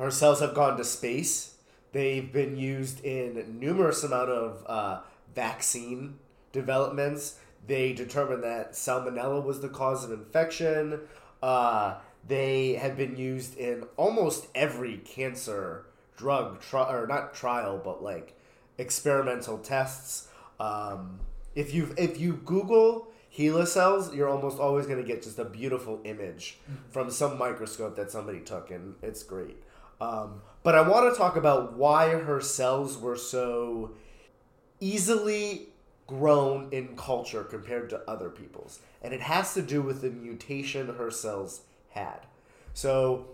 our 0.00 0.10
cells 0.10 0.40
have 0.40 0.54
gone 0.54 0.78
to 0.78 0.84
space. 0.84 1.56
They've 1.92 2.32
been 2.32 2.56
used 2.56 3.04
in 3.04 3.58
numerous 3.60 4.02
amount 4.02 4.30
of 4.30 4.64
uh, 4.66 5.00
vaccine 5.34 6.18
developments. 6.52 7.36
They 7.66 7.92
determined 7.92 8.42
that 8.42 8.72
salmonella 8.72 9.44
was 9.44 9.60
the 9.60 9.68
cause 9.68 10.02
of 10.04 10.10
infection. 10.10 11.00
Uh, 11.42 11.96
they 12.26 12.74
have 12.74 12.96
been 12.96 13.16
used 13.16 13.58
in 13.58 13.84
almost 13.98 14.46
every 14.54 14.98
cancer 14.98 15.84
drug 16.16 16.60
tri- 16.60 16.90
or 16.90 17.06
not 17.06 17.34
trial, 17.34 17.80
but 17.82 18.02
like 18.02 18.34
experimental 18.78 19.58
tests. 19.58 20.28
Um, 20.58 21.20
if 21.54 21.74
you 21.74 21.94
if 21.98 22.18
you 22.18 22.34
Google 22.44 23.08
HeLa 23.40 23.66
cells, 23.66 24.14
you're 24.14 24.28
almost 24.28 24.58
always 24.58 24.86
going 24.86 25.00
to 25.00 25.06
get 25.06 25.22
just 25.22 25.38
a 25.38 25.44
beautiful 25.44 26.00
image 26.04 26.58
from 26.90 27.10
some 27.10 27.38
microscope 27.38 27.96
that 27.96 28.10
somebody 28.10 28.40
took, 28.40 28.70
and 28.70 28.94
it's 29.02 29.22
great. 29.22 29.56
Um, 30.00 30.42
but 30.62 30.74
I 30.74 30.86
want 30.86 31.12
to 31.12 31.18
talk 31.18 31.36
about 31.36 31.74
why 31.74 32.10
her 32.10 32.40
cells 32.40 32.98
were 32.98 33.16
so 33.16 33.92
easily 34.78 35.68
grown 36.06 36.68
in 36.72 36.96
culture 36.96 37.44
compared 37.44 37.88
to 37.90 38.02
other 38.10 38.28
people's, 38.28 38.80
and 39.02 39.14
it 39.14 39.20
has 39.22 39.54
to 39.54 39.62
do 39.62 39.80
with 39.80 40.02
the 40.02 40.10
mutation 40.10 40.94
her 40.94 41.10
cells 41.10 41.62
had. 41.90 42.26
So, 42.74 43.26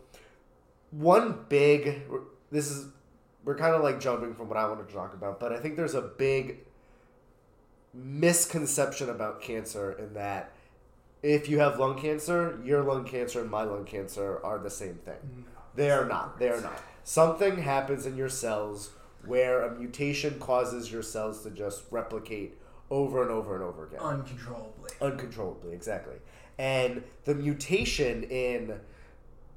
one 0.91 1.45
big 1.49 2.03
this 2.51 2.71
is 2.71 2.87
we're 3.45 3.57
kind 3.57 3.75
of 3.75 3.83
like 3.83 4.01
jumping 4.01 4.35
from 4.35 4.49
what 4.49 4.59
I 4.59 4.69
wanted 4.69 4.89
to 4.89 4.95
talk 4.95 5.15
about, 5.15 5.41
but 5.41 5.53
I 5.53 5.59
think 5.59 5.77
there's 5.77 5.95
a 5.95 6.03
big 6.03 6.66
misconception 7.97 9.09
about 9.09 9.41
cancer 9.41 9.93
in 9.93 10.15
that 10.15 10.53
if 11.23 11.49
you 11.49 11.59
have 11.59 11.79
lung 11.79 11.99
cancer, 11.99 12.61
your 12.65 12.83
lung 12.83 13.05
cancer 13.05 13.41
and 13.41 13.51
my 13.51 13.63
lung 13.63 13.85
cancer 13.85 14.39
are 14.45 14.59
the 14.59 14.71
same 14.71 14.97
thing. 14.97 15.45
They 15.75 15.91
are 15.91 16.05
not. 16.05 16.39
They 16.39 16.49
are 16.51 16.61
not. 16.61 16.81
Something 17.05 17.59
happens 17.59 18.07
in 18.07 18.17
your 18.17 18.29
cells 18.29 18.91
where 19.25 19.63
a 19.63 19.75
mutation 19.75 20.39
causes 20.39 20.93
your 20.93 21.03
cells 21.03 21.43
to 21.43 21.51
just 21.51 21.85
replicate 21.91 22.59
over 22.91 23.23
and 23.23 23.31
over 23.31 23.55
and 23.55 23.65
over 23.65 23.87
again 23.87 23.99
Uncontrollably. 23.99 24.91
uncontrollably 25.01 25.73
exactly 25.75 26.15
and 26.59 27.03
the 27.25 27.35
mutation 27.35 28.23
in 28.25 28.79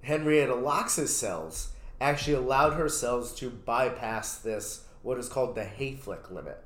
henrietta 0.02 0.56
lacks' 0.56 1.12
cells 1.12 1.69
actually 2.02 2.34
allowed 2.34 2.73
her 2.73 2.89
cells 2.89 3.36
to 3.36 3.49
bypass 3.52 4.38
this 4.39 4.86
what 5.04 5.19
is 5.19 5.30
called 5.30 5.54
the 5.54 5.62
hayflick 5.63 6.32
limit 6.32 6.63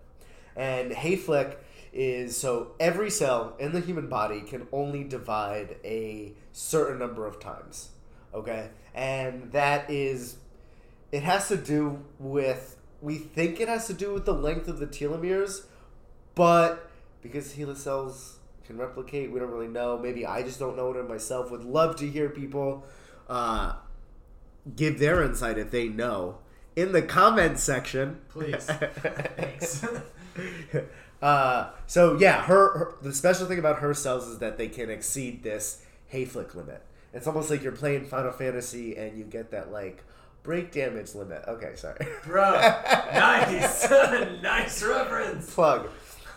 and 0.56 0.92
hayflick 0.92 1.56
is 1.92 2.36
so 2.36 2.72
every 2.80 3.10
cell 3.10 3.56
in 3.60 3.72
the 3.72 3.80
human 3.80 4.08
body 4.08 4.42
can 4.42 4.68
only 4.72 5.04
divide 5.04 5.76
a 5.84 6.34
certain 6.52 6.98
number 7.00 7.26
of 7.26 7.40
times 7.40 7.90
okay 8.34 8.70
and 8.96 9.52
that 9.52 9.90
is 9.90 10.38
it 11.12 11.24
has 11.24 11.48
to 11.48 11.58
do 11.58 12.04
with 12.20 12.78
we 13.02 13.18
think 13.18 13.60
it 13.60 13.68
has 13.68 13.86
to 13.88 13.94
do 13.94 14.14
with 14.14 14.26
the 14.26 14.34
length 14.34 14.68
of 14.68 14.80
the 14.80 14.88
telomeres 14.88 15.66
but 16.36 16.90
because 17.22 17.54
HeLa 17.54 17.78
cells 17.78 18.40
can 18.66 18.78
replicate. 18.78 19.32
We 19.32 19.40
don't 19.40 19.52
really 19.52 19.68
know. 19.68 19.98
Maybe 19.98 20.26
I 20.26 20.44
just 20.44 20.60
don't 20.60 20.76
know 20.76 20.92
it 20.92 21.00
in 21.00 21.08
myself. 21.08 21.52
Would 21.52 21.64
love 21.64 21.96
to 21.98 22.08
hear 22.08 22.30
people 22.30 22.86
uh, 23.30 23.74
give 24.76 25.00
their 25.00 25.24
insight 25.24 25.58
if 25.58 25.72
they 25.72 25.88
know 25.88 26.38
in 26.76 26.92
the 26.92 27.02
comment 27.02 27.60
section. 27.60 28.22
Please. 28.30 28.66
Thanks. 28.66 29.86
uh, 31.22 31.70
so 31.88 32.18
yeah, 32.20 32.44
her, 32.44 32.78
her 32.78 32.96
the 33.02 33.14
special 33.14 33.48
thing 33.48 33.60
about 33.60 33.80
her 33.80 33.94
cells 33.94 34.28
is 34.28 34.40
that 34.40 34.58
they 34.58 34.68
can 34.68 34.90
exceed 34.90 35.44
this 35.44 35.86
Hayflick 36.12 36.56
limit. 36.56 36.82
It's 37.14 37.28
almost 37.28 37.50
like 37.50 37.62
you're 37.62 37.72
playing 37.72 38.06
Final 38.06 38.32
Fantasy 38.32 38.96
and 38.96 39.18
you 39.18 39.24
get 39.24 39.52
that 39.52 39.72
like 39.72 40.04
break 40.42 40.72
damage 40.72 41.16
limit. 41.16 41.44
Okay, 41.48 41.74
sorry. 41.76 42.08
Bro, 42.26 42.52
nice. 43.14 43.90
nice 44.42 44.84
reference. 44.84 45.54
Plug. 45.54 45.90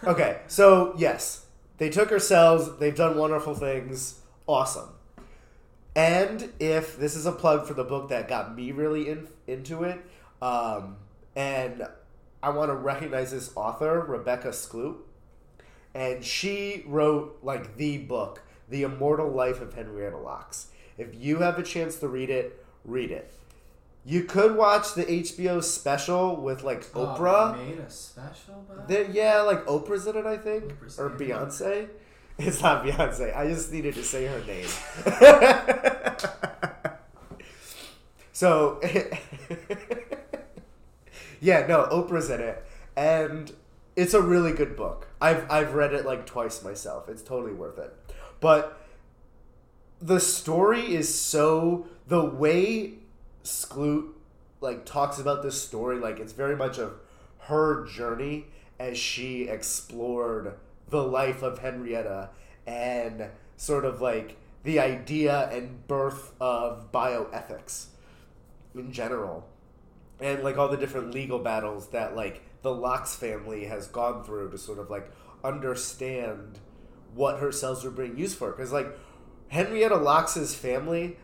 Okay, 0.04 0.40
so 0.46 0.94
yes, 0.96 1.46
they 1.78 1.90
took 1.90 2.10
her 2.10 2.18
cells. 2.18 2.78
They've 2.78 2.94
done 2.94 3.16
wonderful 3.16 3.54
things. 3.54 4.20
Awesome. 4.46 4.90
And 5.94 6.52
if 6.60 6.98
this 6.98 7.16
is 7.16 7.24
a 7.24 7.32
plug 7.32 7.66
for 7.66 7.72
the 7.72 7.84
book 7.84 8.10
that 8.10 8.28
got 8.28 8.54
me 8.54 8.70
really 8.70 9.08
in, 9.08 9.28
into 9.46 9.82
it, 9.84 9.98
um, 10.42 10.96
and 11.34 11.88
I 12.46 12.50
want 12.50 12.70
to 12.70 12.76
recognize 12.76 13.32
this 13.32 13.50
author, 13.56 14.02
Rebecca 14.02 14.50
Skloot, 14.50 14.98
and 15.96 16.24
she 16.24 16.84
wrote 16.86 17.40
like 17.42 17.76
the 17.76 17.98
book, 17.98 18.40
The 18.68 18.84
Immortal 18.84 19.32
Life 19.32 19.60
of 19.60 19.74
Henrietta 19.74 20.16
Lacks. 20.16 20.68
If 20.96 21.16
you 21.16 21.38
have 21.38 21.58
a 21.58 21.64
chance 21.64 21.96
to 21.96 22.06
read 22.06 22.30
it, 22.30 22.64
read 22.84 23.10
it. 23.10 23.32
You 24.04 24.22
could 24.22 24.54
watch 24.54 24.94
the 24.94 25.04
HBO 25.04 25.60
special 25.60 26.36
with 26.36 26.62
like 26.62 26.86
oh, 26.94 27.06
Oprah. 27.06 27.58
Oh, 27.58 27.64
made 27.64 27.80
a 27.80 27.90
special 27.90 28.64
about 28.70 28.86
There, 28.86 29.10
yeah, 29.10 29.40
like 29.40 29.66
Oprah's 29.66 30.06
in 30.06 30.16
it, 30.16 30.24
I 30.24 30.36
think, 30.36 30.72
Oprah's 30.72 31.00
or 31.00 31.08
in 31.08 31.14
it. 31.14 31.18
Beyonce. 31.18 31.88
It's 32.38 32.62
not 32.62 32.84
Beyonce. 32.84 33.36
I 33.36 33.48
just 33.48 33.72
needed 33.72 33.96
to 33.96 34.04
say 34.04 34.26
her 34.26 34.40
name. 34.44 34.68
so, 38.32 38.80
yeah, 41.46 41.64
no, 41.64 41.84
Oprah's 41.92 42.28
in 42.28 42.40
it, 42.40 42.66
and 42.96 43.52
it's 43.94 44.14
a 44.14 44.20
really 44.20 44.50
good 44.50 44.74
book. 44.74 45.06
I've 45.20 45.48
I've 45.48 45.74
read 45.74 45.94
it 45.94 46.04
like 46.04 46.26
twice 46.26 46.64
myself. 46.64 47.08
It's 47.08 47.22
totally 47.22 47.52
worth 47.52 47.78
it. 47.78 47.94
But 48.40 48.80
the 50.00 50.18
story 50.18 50.92
is 50.92 51.14
so 51.14 51.86
the 52.08 52.24
way 52.24 52.94
Skloot 53.44 54.08
like 54.60 54.84
talks 54.84 55.20
about 55.20 55.44
this 55.44 55.62
story 55.62 56.00
like 56.00 56.18
it's 56.18 56.32
very 56.32 56.56
much 56.56 56.78
of 56.78 56.94
her 57.42 57.86
journey 57.86 58.46
as 58.80 58.98
she 58.98 59.42
explored 59.42 60.54
the 60.88 61.04
life 61.04 61.42
of 61.44 61.60
Henrietta 61.60 62.30
and 62.66 63.28
sort 63.56 63.84
of 63.84 64.00
like 64.00 64.36
the 64.64 64.80
idea 64.80 65.48
and 65.50 65.86
birth 65.86 66.32
of 66.40 66.90
bioethics 66.90 67.86
in 68.74 68.90
general 68.90 69.46
and 70.20 70.42
like 70.42 70.56
all 70.56 70.68
the 70.68 70.76
different 70.76 71.12
legal 71.12 71.38
battles 71.38 71.88
that 71.88 72.16
like 72.16 72.42
the 72.62 72.72
Lacks 72.72 73.14
family 73.14 73.66
has 73.66 73.86
gone 73.86 74.24
through 74.24 74.50
to 74.50 74.58
sort 74.58 74.78
of 74.78 74.90
like 74.90 75.10
understand 75.44 76.58
what 77.14 77.38
her 77.40 77.52
cells 77.52 77.84
were 77.84 77.90
being 77.90 78.18
used 78.18 78.36
for. 78.36 78.50
Because 78.50 78.72
like 78.72 78.88
Henrietta 79.48 79.96
Lacks' 79.96 80.54
family 80.54 81.16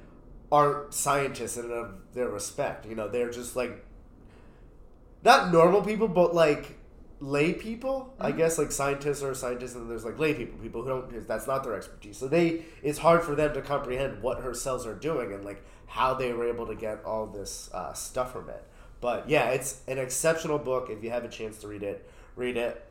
aren't 0.51 0.93
scientists 0.93 1.57
in 1.57 1.71
of 1.71 1.95
their 2.13 2.29
respect 2.29 2.85
you 2.85 2.95
know 2.95 3.09
they're 3.09 3.31
just 3.31 3.57
like 3.57 3.87
not 5.25 5.51
normal 5.51 5.81
people 5.81 6.07
but 6.07 6.35
like 6.35 6.77
lay 7.21 7.55
people 7.55 8.15
i 8.21 8.31
guess. 8.33 8.59
Like 8.59 8.71
scientists 8.71 9.23
are 9.23 9.33
scientists 9.33 9.75
and 9.77 9.91
there's 9.91 10.05
like 10.05 10.19
lay 10.19 10.35
people 10.35 10.59
people 10.59 10.83
who 10.83 10.89
don't 10.89 11.27
that's 11.29 11.47
not 11.47 11.65
their 11.65 11.75
expertise. 11.75 12.19
So 12.19 12.29
they 12.29 12.65
it's 12.83 12.99
hard 12.99 13.23
for 13.23 13.35
them 13.35 13.55
to 13.55 13.63
comprehend 13.63 14.23
what 14.23 14.43
her 14.43 14.53
cells 14.53 14.87
are 14.87 14.95
doing 14.95 15.33
and 15.33 15.45
like 15.45 15.65
how 15.87 16.15
they 16.15 16.33
were 16.33 16.49
able 16.49 16.67
to 16.67 16.75
get 16.75 17.03
all 17.05 17.27
this 17.27 17.71
uh, 17.73 17.93
stuff 17.93 18.33
from 18.33 18.49
it 18.51 18.65
but 19.03 19.29
yeah 19.29 19.51
it's 19.51 19.83
an 19.87 19.99
exceptional 19.99 20.59
book 20.59 20.89
if 20.89 21.05
you 21.05 21.11
have 21.11 21.25
a 21.25 21.29
chance 21.29 21.59
to 21.59 21.69
read 21.69 21.83
it 21.83 22.09
read 22.35 22.57
it 22.57 22.83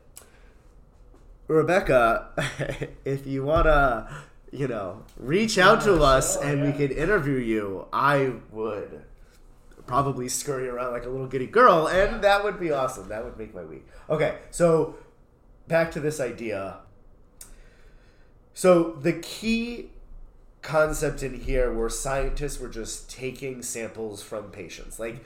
rebecca 1.48 2.30
if 3.06 3.26
you 3.26 3.44
want 3.44 3.66
to 3.66 4.08
you 4.52 4.68
know 4.68 5.04
reach 5.18 5.58
out 5.58 5.82
to 5.82 5.96
us 6.04 6.38
and 6.38 6.62
we 6.62 6.68
yeah. 6.68 6.78
could 6.78 6.92
interview 6.92 7.38
you 7.38 7.88
i 7.92 8.32
would 8.52 9.02
probably 9.92 10.30
scurry 10.30 10.70
around 10.70 10.94
like 10.94 11.06
a 11.06 11.10
little 11.10 11.28
giddy 11.28 11.48
girl, 11.48 11.88
and 11.88 12.24
that 12.24 12.46
would 12.46 12.60
be 12.60 12.72
awesome. 12.72 13.10
That 13.10 13.26
would 13.26 13.38
make 13.38 13.54
my 13.54 13.64
week. 13.64 13.86
Okay, 14.10 14.38
so 14.50 14.96
back 15.68 15.92
to 15.92 16.00
this 16.00 16.22
idea. 16.22 16.78
So 18.54 18.94
the 18.94 19.14
key 19.14 19.90
concept 20.62 21.24
in 21.24 21.42
here 21.42 21.74
where 21.74 21.90
scientists 21.90 22.60
were 22.60 22.70
just 22.70 23.10
taking 23.10 23.62
samples 23.62 24.22
from 24.22 24.46
patients. 24.52 24.98
Like 24.98 25.26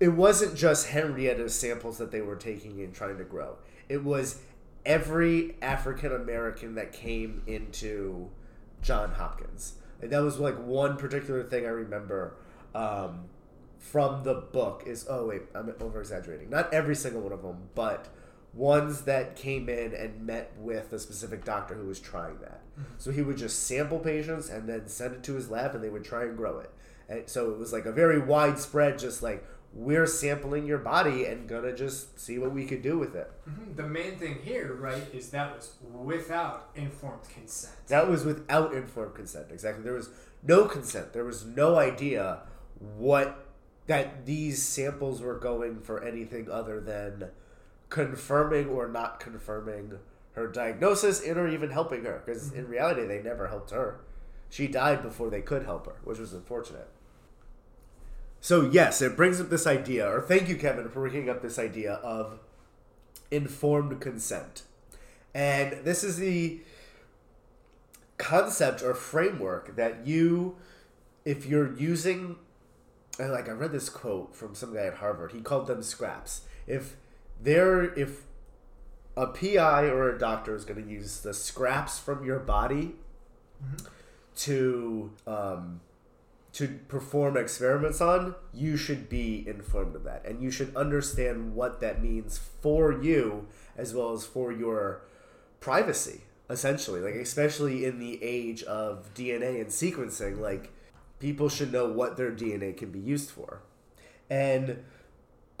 it 0.00 0.08
wasn't 0.08 0.56
just 0.56 0.88
Henrietta's 0.88 1.54
samples 1.54 1.98
that 1.98 2.10
they 2.10 2.22
were 2.22 2.36
taking 2.36 2.80
and 2.80 2.94
trying 2.94 3.18
to 3.18 3.24
grow. 3.24 3.56
It 3.88 4.02
was 4.02 4.40
every 4.86 5.56
African 5.60 6.12
American 6.12 6.74
that 6.76 6.92
came 6.92 7.42
into 7.46 8.30
John 8.82 9.12
Hopkins. 9.12 9.74
And 10.00 10.10
that 10.10 10.22
was 10.22 10.38
like 10.38 10.56
one 10.56 10.96
particular 10.96 11.44
thing 11.44 11.66
I 11.66 11.68
remember 11.68 12.36
um, 12.74 13.24
from 13.78 14.24
the 14.24 14.34
book 14.34 14.84
is 14.86 15.06
oh 15.08 15.26
wait 15.26 15.42
I'm 15.54 15.72
over 15.80 16.00
exaggerating. 16.00 16.48
Not 16.48 16.72
every 16.72 16.96
single 16.96 17.20
one 17.20 17.32
of 17.32 17.42
them, 17.42 17.68
but 17.74 18.08
ones 18.54 19.02
that 19.02 19.36
came 19.36 19.68
in 19.68 19.94
and 19.94 20.26
met 20.26 20.52
with 20.58 20.92
a 20.92 20.98
specific 20.98 21.44
doctor 21.44 21.74
who 21.74 21.86
was 21.86 22.00
trying 22.00 22.38
that. 22.40 22.62
So 22.98 23.10
he 23.12 23.22
would 23.22 23.36
just 23.36 23.64
sample 23.66 23.98
patients 23.98 24.48
and 24.48 24.68
then 24.68 24.88
send 24.88 25.14
it 25.14 25.22
to 25.24 25.34
his 25.34 25.50
lab, 25.50 25.74
and 25.74 25.84
they 25.84 25.90
would 25.90 26.04
try 26.04 26.24
and 26.24 26.36
grow 26.36 26.58
it. 26.58 26.70
And 27.08 27.28
so 27.28 27.50
it 27.50 27.58
was 27.58 27.72
like 27.72 27.86
a 27.86 27.92
very 27.92 28.18
widespread, 28.18 28.98
just 28.98 29.22
like 29.22 29.44
we're 29.72 30.06
sampling 30.06 30.66
your 30.66 30.78
body 30.78 31.26
and 31.26 31.48
gonna 31.48 31.74
just 31.74 32.18
see 32.18 32.38
what 32.38 32.52
we 32.52 32.66
could 32.66 32.82
do 32.82 32.98
with 32.98 33.14
it. 33.14 33.30
Mhm. 33.48 33.76
The 33.76 33.84
main 33.84 34.18
thing 34.18 34.34
here, 34.36 34.74
right, 34.74 35.04
is 35.14 35.30
that 35.30 35.54
was 35.54 35.74
without 35.82 36.70
informed 36.74 37.28
consent. 37.28 37.74
That 37.86 38.08
was 38.08 38.24
without 38.24 38.74
informed 38.74 39.14
consent. 39.14 39.46
Exactly. 39.50 39.84
There 39.84 39.94
was 39.94 40.10
no 40.42 40.64
consent. 40.66 41.12
There 41.12 41.24
was 41.24 41.44
no 41.44 41.76
idea 41.76 42.42
what 42.96 43.46
that 43.86 44.26
these 44.26 44.62
samples 44.62 45.20
were 45.20 45.38
going 45.38 45.80
for 45.80 46.02
anything 46.02 46.50
other 46.50 46.80
than 46.80 47.30
confirming 47.88 48.68
or 48.68 48.88
not 48.88 49.20
confirming 49.20 49.98
her 50.34 50.46
diagnosis 50.46 51.20
and 51.24 51.36
or 51.38 51.48
even 51.48 51.70
helping 51.70 52.04
her 52.04 52.22
because 52.24 52.52
in 52.52 52.68
reality 52.68 53.04
they 53.04 53.20
never 53.22 53.48
helped 53.48 53.70
her. 53.70 54.00
She 54.48 54.66
died 54.68 55.02
before 55.02 55.30
they 55.30 55.42
could 55.42 55.64
help 55.64 55.86
her, 55.86 55.96
which 56.04 56.18
was 56.18 56.32
unfortunate. 56.32 56.88
So 58.40 58.62
yes, 58.62 59.02
it 59.02 59.16
brings 59.16 59.40
up 59.40 59.50
this 59.50 59.66
idea, 59.66 60.08
or 60.08 60.22
thank 60.22 60.48
you, 60.48 60.56
Kevin, 60.56 60.88
for 60.88 61.00
bringing 61.00 61.28
up 61.28 61.42
this 61.42 61.58
idea 61.58 61.94
of 61.94 62.40
informed 63.30 64.00
consent. 64.00 64.62
And 65.34 65.84
this 65.84 66.02
is 66.02 66.16
the 66.16 66.60
concept 68.16 68.82
or 68.82 68.94
framework 68.94 69.76
that 69.76 70.06
you, 70.06 70.56
if 71.24 71.46
you're 71.46 71.74
using, 71.76 72.36
and 73.18 73.30
like 73.30 73.48
I 73.48 73.52
read 73.52 73.72
this 73.72 73.88
quote 73.88 74.34
from 74.34 74.54
some 74.54 74.74
guy 74.74 74.86
at 74.86 74.94
Harvard, 74.94 75.32
he 75.32 75.40
called 75.40 75.66
them 75.66 75.82
scraps. 75.82 76.42
If 76.66 76.96
they're, 77.40 77.92
if 77.94 78.22
a 79.16 79.26
PI 79.26 79.84
or 79.84 80.14
a 80.14 80.18
doctor 80.18 80.56
is 80.56 80.64
going 80.64 80.82
to 80.82 80.90
use 80.90 81.20
the 81.20 81.34
scraps 81.34 81.98
from 81.98 82.24
your 82.24 82.38
body 82.38 82.94
to, 84.36 85.10
um, 85.26 85.80
to 86.52 86.68
perform 86.88 87.36
experiments 87.36 88.00
on, 88.00 88.34
you 88.52 88.76
should 88.76 89.08
be 89.08 89.44
informed 89.46 89.94
of 89.94 90.04
that. 90.04 90.24
And 90.24 90.42
you 90.42 90.50
should 90.50 90.74
understand 90.74 91.54
what 91.54 91.80
that 91.80 92.02
means 92.02 92.38
for 92.38 92.92
you 92.92 93.46
as 93.76 93.94
well 93.94 94.12
as 94.12 94.24
for 94.24 94.52
your 94.52 95.02
privacy, 95.60 96.22
essentially. 96.48 97.00
Like, 97.00 97.14
especially 97.14 97.84
in 97.84 97.98
the 97.98 98.22
age 98.22 98.62
of 98.64 99.14
DNA 99.14 99.60
and 99.60 99.68
sequencing, 99.68 100.40
like, 100.40 100.72
people 101.20 101.48
should 101.48 101.72
know 101.72 101.86
what 101.86 102.16
their 102.16 102.32
DNA 102.32 102.76
can 102.76 102.90
be 102.90 102.98
used 102.98 103.30
for. 103.30 103.60
And 104.28 104.82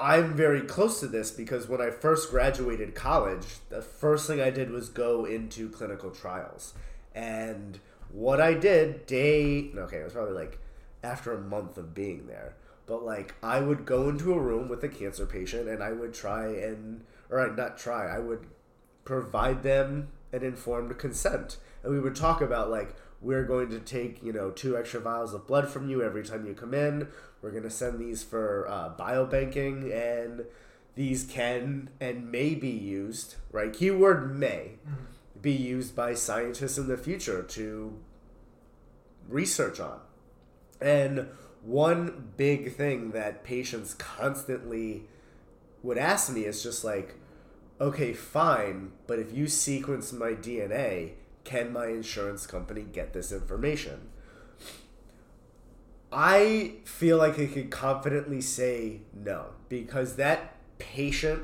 I'm 0.00 0.34
very 0.34 0.62
close 0.62 0.98
to 1.00 1.06
this 1.06 1.30
because 1.30 1.68
when 1.68 1.80
I 1.80 1.90
first 1.90 2.30
graduated 2.30 2.94
college, 2.94 3.44
the 3.68 3.82
first 3.82 4.26
thing 4.26 4.40
I 4.40 4.50
did 4.50 4.70
was 4.70 4.88
go 4.88 5.24
into 5.26 5.68
clinical 5.68 6.10
trials. 6.10 6.72
And 7.14 7.78
what 8.10 8.40
I 8.40 8.54
did 8.54 9.06
day 9.06 9.70
okay, 9.76 9.98
it 9.98 10.04
was 10.04 10.14
probably 10.14 10.34
like 10.34 10.58
after 11.02 11.32
a 11.32 11.40
month 11.40 11.76
of 11.76 11.94
being 11.94 12.26
there. 12.26 12.54
But 12.86 13.04
like 13.04 13.34
I 13.42 13.60
would 13.60 13.86
go 13.86 14.08
into 14.08 14.34
a 14.34 14.40
room 14.40 14.68
with 14.68 14.82
a 14.82 14.88
cancer 14.88 15.26
patient 15.26 15.68
and 15.68 15.82
I 15.82 15.92
would 15.92 16.12
try 16.12 16.46
and 16.46 17.04
or 17.30 17.40
I'd 17.40 17.56
not 17.56 17.78
try, 17.78 18.06
I 18.06 18.18
would 18.18 18.46
provide 19.04 19.62
them 19.62 20.08
an 20.32 20.42
informed 20.42 20.96
consent. 20.98 21.58
And 21.82 21.92
we 21.92 22.00
would 22.00 22.16
talk 22.16 22.40
about 22.40 22.70
like 22.70 22.94
we're 23.20 23.44
going 23.44 23.68
to 23.70 23.78
take, 23.80 24.22
you 24.22 24.32
know, 24.32 24.50
two 24.50 24.76
extra 24.76 25.00
vials 25.00 25.34
of 25.34 25.46
blood 25.46 25.68
from 25.68 25.88
you 25.88 26.02
every 26.02 26.24
time 26.24 26.46
you 26.46 26.54
come 26.54 26.74
in. 26.74 27.08
We're 27.42 27.50
going 27.50 27.62
to 27.64 27.70
send 27.70 27.98
these 27.98 28.22
for 28.22 28.66
uh, 28.68 28.90
biobanking 28.98 29.92
and 29.94 30.44
these 30.94 31.24
can 31.24 31.90
and 32.00 32.30
may 32.30 32.54
be 32.54 32.70
used, 32.70 33.36
right? 33.52 33.72
Keyword 33.72 34.36
may. 34.36 34.78
be 35.40 35.52
used 35.52 35.96
by 35.96 36.14
scientists 36.14 36.76
in 36.76 36.88
the 36.88 36.96
future 36.96 37.42
to 37.42 37.98
research 39.28 39.80
on. 39.80 40.00
And 40.80 41.28
one 41.62 42.32
big 42.36 42.74
thing 42.74 43.10
that 43.10 43.44
patients 43.44 43.94
constantly 43.94 45.04
would 45.82 45.98
ask 45.98 46.32
me 46.32 46.44
is 46.44 46.62
just 46.62 46.84
like, 46.84 47.14
okay, 47.80 48.12
fine, 48.12 48.92
but 49.06 49.18
if 49.18 49.32
you 49.32 49.46
sequence 49.46 50.12
my 50.12 50.32
DNA, 50.32 51.12
can 51.44 51.72
my 51.72 51.86
insurance 51.86 52.46
company 52.46 52.82
get 52.82 53.12
this 53.12 53.32
information? 53.32 54.08
I 56.12 56.74
feel 56.84 57.18
like 57.18 57.38
I 57.38 57.46
could 57.46 57.70
confidently 57.70 58.40
say 58.40 59.00
no 59.14 59.46
because 59.68 60.16
that 60.16 60.56
patient 60.78 61.42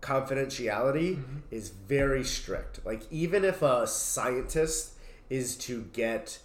confidentiality 0.00 1.16
mm-hmm. 1.16 1.38
is 1.50 1.70
very 1.70 2.24
strict. 2.24 2.84
Like, 2.84 3.02
even 3.10 3.44
if 3.44 3.62
a 3.62 3.86
scientist 3.86 4.94
is 5.28 5.56
to 5.56 5.84
get 5.92 6.40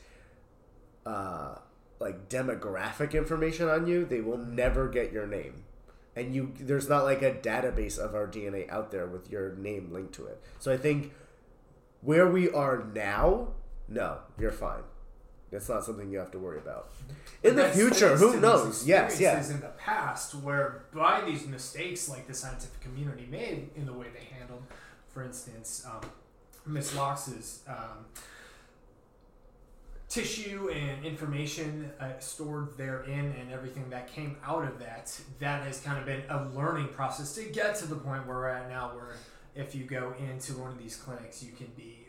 uh, 1.05 1.55
like 1.99 2.29
demographic 2.29 3.13
information 3.13 3.69
on 3.69 3.87
you, 3.87 4.05
they 4.05 4.21
will 4.21 4.37
never 4.37 4.87
get 4.87 5.11
your 5.11 5.27
name. 5.27 5.63
And 6.15 6.33
you 6.33 6.53
there's 6.59 6.87
not 6.87 7.03
like 7.03 7.21
a 7.21 7.33
database 7.33 7.97
of 7.97 8.15
our 8.15 8.27
DNA 8.27 8.69
out 8.69 8.91
there 8.91 9.05
with 9.05 9.29
your 9.29 9.55
name 9.55 9.91
linked 9.91 10.13
to 10.15 10.25
it. 10.25 10.41
So 10.59 10.71
I 10.71 10.77
think 10.77 11.13
where 12.01 12.27
we 12.27 12.49
are 12.51 12.85
now, 12.93 13.49
no, 13.87 14.19
you're 14.39 14.51
fine. 14.51 14.83
That's 15.51 15.69
not 15.69 15.83
something 15.83 16.11
you 16.11 16.17
have 16.17 16.31
to 16.31 16.39
worry 16.39 16.57
about. 16.57 16.89
In 17.43 17.55
the 17.55 17.65
future, 17.69 18.17
who 18.17 18.39
knows? 18.39 18.85
Yes, 18.85 19.19
yes. 19.19 19.49
In 19.49 19.59
the 19.59 19.67
past, 19.77 20.35
where 20.35 20.85
by 20.93 21.21
these 21.21 21.45
mistakes, 21.45 22.09
like 22.09 22.27
the 22.27 22.33
scientific 22.33 22.81
community 22.81 23.27
made 23.29 23.69
in 23.75 23.85
the 23.85 23.93
way 23.93 24.07
they 24.13 24.25
handled, 24.37 24.63
for 25.07 25.23
instance, 25.23 25.85
um, 25.85 26.09
Miss 26.65 26.95
Lacks' 26.95 27.59
um, 27.67 28.05
tissue 30.15 30.69
and 30.69 31.05
information 31.05 31.91
uh, 31.99 32.17
stored 32.19 32.77
therein 32.77 33.35
and 33.37 33.51
everything 33.51 33.89
that 33.89 34.07
came 34.07 34.37
out 34.45 34.63
of 34.63 34.79
that 34.79 35.13
that 35.39 35.61
has 35.63 35.81
kind 35.81 35.99
of 35.99 36.05
been 36.05 36.23
a 36.29 36.45
learning 36.55 36.87
process 36.87 37.35
to 37.35 37.43
get 37.43 37.75
to 37.75 37.85
the 37.85 37.95
point 37.95 38.25
where 38.25 38.37
we're 38.37 38.47
at 38.47 38.69
now 38.69 38.91
where 38.95 39.15
if 39.55 39.75
you 39.75 39.83
go 39.83 40.13
into 40.17 40.53
one 40.53 40.71
of 40.71 40.77
these 40.77 40.95
clinics 40.95 41.43
you 41.43 41.51
can 41.51 41.67
be 41.75 42.07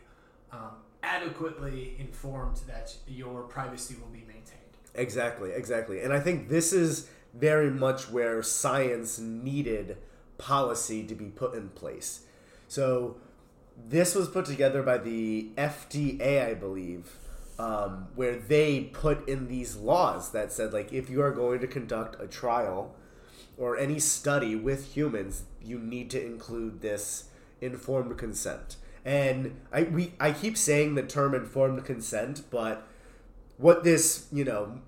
um, 0.53 0.71
adequately 1.03 1.97
informed 1.99 2.55
that 2.65 2.95
your 3.09 3.43
privacy 3.43 3.97
will 3.99 4.07
be 4.07 4.19
maintained. 4.19 4.77
Exactly 4.95 5.51
exactly. 5.51 5.99
And 6.01 6.13
i 6.13 6.21
think 6.21 6.47
this 6.47 6.71
is 6.71 7.09
very 7.33 7.69
much 7.69 8.09
where 8.09 8.41
science 8.41 9.19
needed 9.19 9.97
policy 10.37 11.03
to 11.03 11.13
be 11.13 11.25
put 11.25 11.55
in 11.55 11.67
place. 11.69 12.21
So 12.69 13.17
this 13.89 14.15
was 14.15 14.29
put 14.29 14.45
together 14.45 14.81
by 14.81 14.97
the 14.97 15.49
fda 15.55 16.47
i 16.47 16.53
believe 16.55 17.11
um, 17.59 18.07
where 18.15 18.35
they 18.35 18.81
put 18.81 19.27
in 19.27 19.47
these 19.47 19.75
laws 19.75 20.31
that 20.31 20.51
said 20.51 20.73
like 20.73 20.93
if 20.93 21.09
you 21.09 21.21
are 21.21 21.31
going 21.31 21.59
to 21.59 21.67
conduct 21.67 22.21
a 22.21 22.27
trial 22.27 22.95
or 23.57 23.77
any 23.77 23.99
study 23.99 24.55
with 24.55 24.95
humans, 24.95 25.43
you 25.63 25.79
need 25.79 26.11
to 26.11 26.23
include 26.23 26.81
this 26.81 27.25
informed 27.59 28.17
consent. 28.17 28.75
And 29.03 29.59
I 29.71 29.83
we 29.83 30.13
I 30.19 30.31
keep 30.31 30.57
saying 30.57 30.95
the 30.95 31.03
term 31.03 31.33
informed 31.33 31.83
consent, 31.85 32.43
but 32.51 32.87
what 33.57 33.83
this 33.83 34.27
you 34.31 34.43
know 34.43 34.79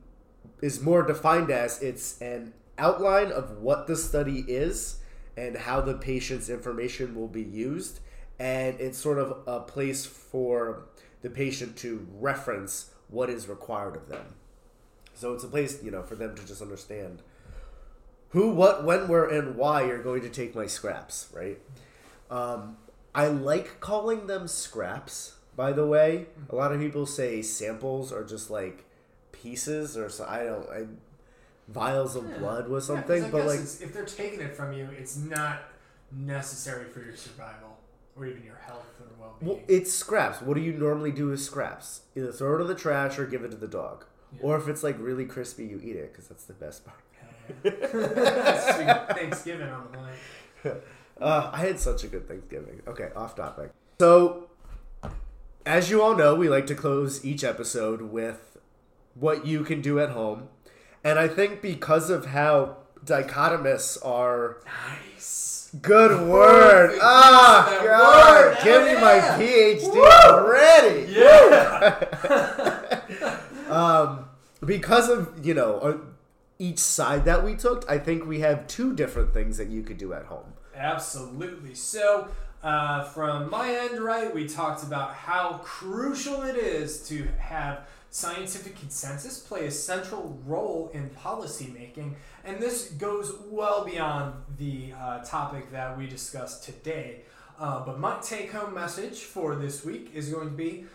is 0.61 0.81
more 0.81 1.03
defined 1.03 1.49
as 1.49 1.81
it's 1.81 2.21
an 2.21 2.53
outline 2.77 3.31
of 3.31 3.57
what 3.57 3.87
the 3.87 3.95
study 3.95 4.45
is 4.47 4.97
and 5.35 5.57
how 5.57 5.81
the 5.81 5.93
patient's 5.93 6.49
information 6.49 7.15
will 7.15 7.27
be 7.27 7.43
used 7.43 7.99
and 8.39 8.79
it's 8.79 8.97
sort 8.97 9.17
of 9.17 9.39
a 9.47 9.59
place 9.59 10.05
for 10.05 10.85
the 11.21 11.29
patient 11.29 11.77
to 11.77 12.07
reference 12.19 12.91
what 13.09 13.29
is 13.29 13.47
required 13.47 13.95
of 13.95 14.07
them. 14.07 14.35
So 15.15 15.33
it's 15.33 15.43
a 15.43 15.47
place, 15.47 15.83
you 15.83 15.91
know, 15.91 16.03
for 16.03 16.15
them 16.15 16.35
to 16.35 16.45
just 16.45 16.61
understand 16.61 17.21
who, 18.29 18.51
what, 18.51 18.83
when, 18.83 19.07
where, 19.07 19.25
and 19.25 19.55
why 19.55 19.85
you're 19.85 20.03
going 20.03 20.21
to 20.21 20.29
take 20.29 20.55
my 20.55 20.67
scraps, 20.67 21.29
right? 21.33 21.59
Um, 22.29 22.77
I 23.13 23.27
like 23.27 23.79
calling 23.79 24.27
them 24.27 24.47
scraps, 24.47 25.35
by 25.55 25.71
the 25.71 25.85
way. 25.85 26.27
A 26.49 26.55
lot 26.55 26.71
of 26.71 26.79
people 26.79 27.05
say 27.05 27.41
samples 27.41 28.13
are 28.13 28.23
just 28.23 28.49
like 28.51 28.85
pieces 29.31 29.97
or 29.97 30.09
so. 30.09 30.25
I 30.25 30.43
don't. 30.43 30.69
I, 30.69 30.85
vials 31.67 32.15
of 32.15 32.27
yeah. 32.29 32.37
blood 32.37 32.67
was 32.67 32.85
something, 32.85 33.23
yeah, 33.23 33.29
but 33.29 33.45
like 33.45 33.59
if 33.59 33.93
they're 33.93 34.05
taking 34.05 34.41
it 34.41 34.55
from 34.55 34.73
you, 34.73 34.89
it's 34.97 35.17
not 35.17 35.63
necessary 36.11 36.85
for 36.85 37.01
your 37.01 37.15
survival 37.15 37.77
or 38.15 38.25
even 38.25 38.43
your 38.43 38.59
health 38.65 38.85
well-being. 39.41 39.57
Well, 39.57 39.65
it's 39.67 39.93
scraps. 39.93 40.41
What 40.41 40.55
do 40.55 40.61
you 40.61 40.73
normally 40.73 41.11
do 41.11 41.27
with 41.27 41.41
scraps? 41.41 42.01
Either 42.15 42.31
throw 42.31 42.57
it 42.57 42.61
in 42.61 42.67
the 42.67 42.75
trash 42.75 43.17
or 43.19 43.25
give 43.25 43.43
it 43.43 43.51
to 43.51 43.57
the 43.57 43.67
dog. 43.67 44.05
Yeah. 44.33 44.39
Or 44.43 44.57
if 44.57 44.67
it's 44.67 44.83
like 44.83 44.97
really 44.99 45.25
crispy, 45.25 45.65
you 45.65 45.79
eat 45.83 45.95
it 45.95 46.11
because 46.11 46.27
that's 46.27 46.45
the 46.45 46.53
best 46.53 46.85
part. 46.85 46.99
Thanksgiving 49.15 49.69
on 49.69 49.87
the 49.91 49.97
line. 49.97 50.77
Uh, 51.21 51.49
I 51.51 51.57
had 51.57 51.77
such 51.77 52.05
a 52.05 52.07
good 52.07 52.29
Thanksgiving. 52.29 52.81
Okay, 52.87 53.09
off 53.13 53.35
topic. 53.35 53.71
So, 53.99 54.47
as 55.65 55.89
you 55.89 56.01
all 56.01 56.15
know, 56.15 56.33
we 56.33 56.47
like 56.47 56.65
to 56.67 56.75
close 56.75 57.25
each 57.25 57.43
episode 57.43 58.03
with 58.03 58.57
what 59.15 59.45
you 59.45 59.65
can 59.65 59.81
do 59.81 59.99
at 59.99 60.11
home. 60.11 60.47
And 61.03 61.19
I 61.19 61.27
think 61.27 61.61
because 61.61 62.09
of 62.09 62.27
how 62.27 62.77
dichotomous 63.03 63.97
our 64.05 64.61
nice 64.65 65.58
Good 65.81 66.27
word. 66.27 66.97
Ah, 67.01 67.79
God. 67.83 68.45
Word. 68.45 68.57
Give 68.63 68.83
me 68.83 68.95
my 68.95 69.19
PhD 69.37 69.95
already. 70.25 71.11
Yeah. 71.11 71.99
um, 73.69 74.25
because 74.65 75.09
of, 75.09 75.45
you 75.45 75.53
know, 75.53 75.77
uh, 75.79 75.97
each 76.57 76.79
side 76.79 77.25
that 77.25 77.43
we 77.43 77.55
took, 77.55 77.89
I 77.89 77.99
think 77.99 78.25
we 78.25 78.39
have 78.39 78.65
two 78.67 78.95
different 78.95 79.33
things 79.33 79.57
that 79.57 79.69
you 79.69 79.83
could 79.83 79.97
do 79.97 80.11
at 80.13 80.25
home. 80.25 80.53
Absolutely. 80.75 81.75
So, 81.75 82.29
uh, 82.63 83.03
from 83.03 83.49
my 83.49 83.71
end, 83.71 83.99
right, 83.99 84.33
we 84.33 84.47
talked 84.47 84.83
about 84.83 85.13
how 85.13 85.59
crucial 85.63 86.41
it 86.43 86.55
is 86.55 87.07
to 87.09 87.27
have 87.37 87.87
scientific 88.11 88.75
consensus 88.77 89.37
play 89.39 89.67
a 89.67 89.71
central 89.71 90.39
role 90.45 90.89
in 90.93 91.09
policymaking, 91.11 92.15
and 92.49 92.59
this 92.59 92.89
goes 92.89 93.31
well 93.51 93.85
beyond 93.85 94.33
the 94.57 94.91
uh, 94.99 95.19
topic 95.19 95.71
that 95.71 95.95
we 95.95 96.07
discussed 96.07 96.63
today. 96.63 97.21
Uh, 97.59 97.85
but 97.85 97.99
my 97.99 98.17
take 98.23 98.51
home 98.51 98.73
message 98.73 99.19
for 99.19 99.55
this 99.55 99.85
week 99.85 100.09
is 100.15 100.29
going 100.29 100.49
to 100.49 100.55
be 100.55 100.85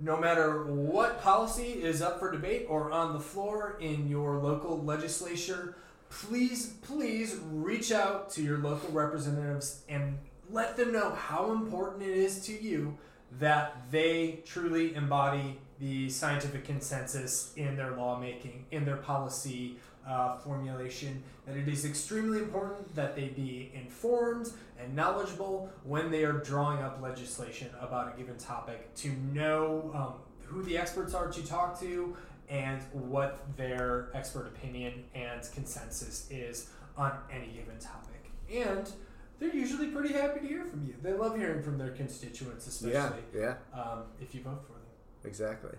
no 0.00 0.18
matter 0.18 0.64
what 0.64 1.22
policy 1.22 1.82
is 1.82 2.02
up 2.02 2.18
for 2.18 2.30
debate 2.30 2.66
or 2.68 2.92
on 2.92 3.14
the 3.14 3.20
floor 3.20 3.78
in 3.80 4.06
your 4.06 4.36
local 4.36 4.84
legislature, 4.84 5.76
please, 6.10 6.74
please 6.82 7.40
reach 7.52 7.90
out 7.90 8.30
to 8.30 8.42
your 8.42 8.58
local 8.58 8.90
representatives 8.90 9.84
and 9.88 10.18
let 10.50 10.76
them 10.76 10.92
know 10.92 11.12
how 11.12 11.52
important 11.52 12.02
it 12.02 12.16
is 12.16 12.44
to 12.44 12.52
you 12.52 12.98
that 13.38 13.90
they 13.90 14.40
truly 14.44 14.94
embody 14.94 15.58
the 15.78 16.10
scientific 16.10 16.64
consensus 16.64 17.52
in 17.56 17.76
their 17.76 17.92
lawmaking, 17.92 18.66
in 18.70 18.84
their 18.84 18.96
policy 18.96 19.78
uh, 20.08 20.36
formulation, 20.36 21.22
that 21.46 21.56
it 21.56 21.68
is 21.68 21.84
extremely 21.84 22.38
important 22.38 22.94
that 22.94 23.14
they 23.14 23.28
be 23.28 23.70
informed 23.74 24.50
and 24.80 24.94
knowledgeable 24.94 25.70
when 25.84 26.10
they 26.10 26.24
are 26.24 26.32
drawing 26.32 26.82
up 26.82 27.00
legislation 27.02 27.68
about 27.80 28.14
a 28.14 28.16
given 28.18 28.36
topic 28.38 28.94
to 28.94 29.10
know 29.32 29.90
um, 29.94 30.14
who 30.44 30.62
the 30.62 30.78
experts 30.78 31.14
are 31.14 31.28
to 31.30 31.46
talk 31.46 31.78
to 31.80 32.16
and 32.48 32.80
what 32.92 33.40
their 33.56 34.08
expert 34.14 34.46
opinion 34.46 35.04
and 35.14 35.46
consensus 35.54 36.26
is 36.30 36.70
on 36.96 37.12
any 37.30 37.48
given 37.48 37.78
topic. 37.78 38.30
And 38.50 38.90
they're 39.38 39.54
usually 39.54 39.88
pretty 39.88 40.14
happy 40.14 40.40
to 40.40 40.46
hear 40.46 40.64
from 40.64 40.86
you. 40.86 40.94
They 41.02 41.12
love 41.12 41.36
hearing 41.36 41.62
from 41.62 41.76
their 41.78 41.90
constituents, 41.90 42.66
especially 42.66 43.22
yeah, 43.34 43.54
yeah. 43.74 43.78
Um, 43.78 44.04
if 44.20 44.34
you 44.34 44.40
vote 44.40 44.62
for 44.66 44.72
them. 44.72 44.82
Exactly. 45.24 45.76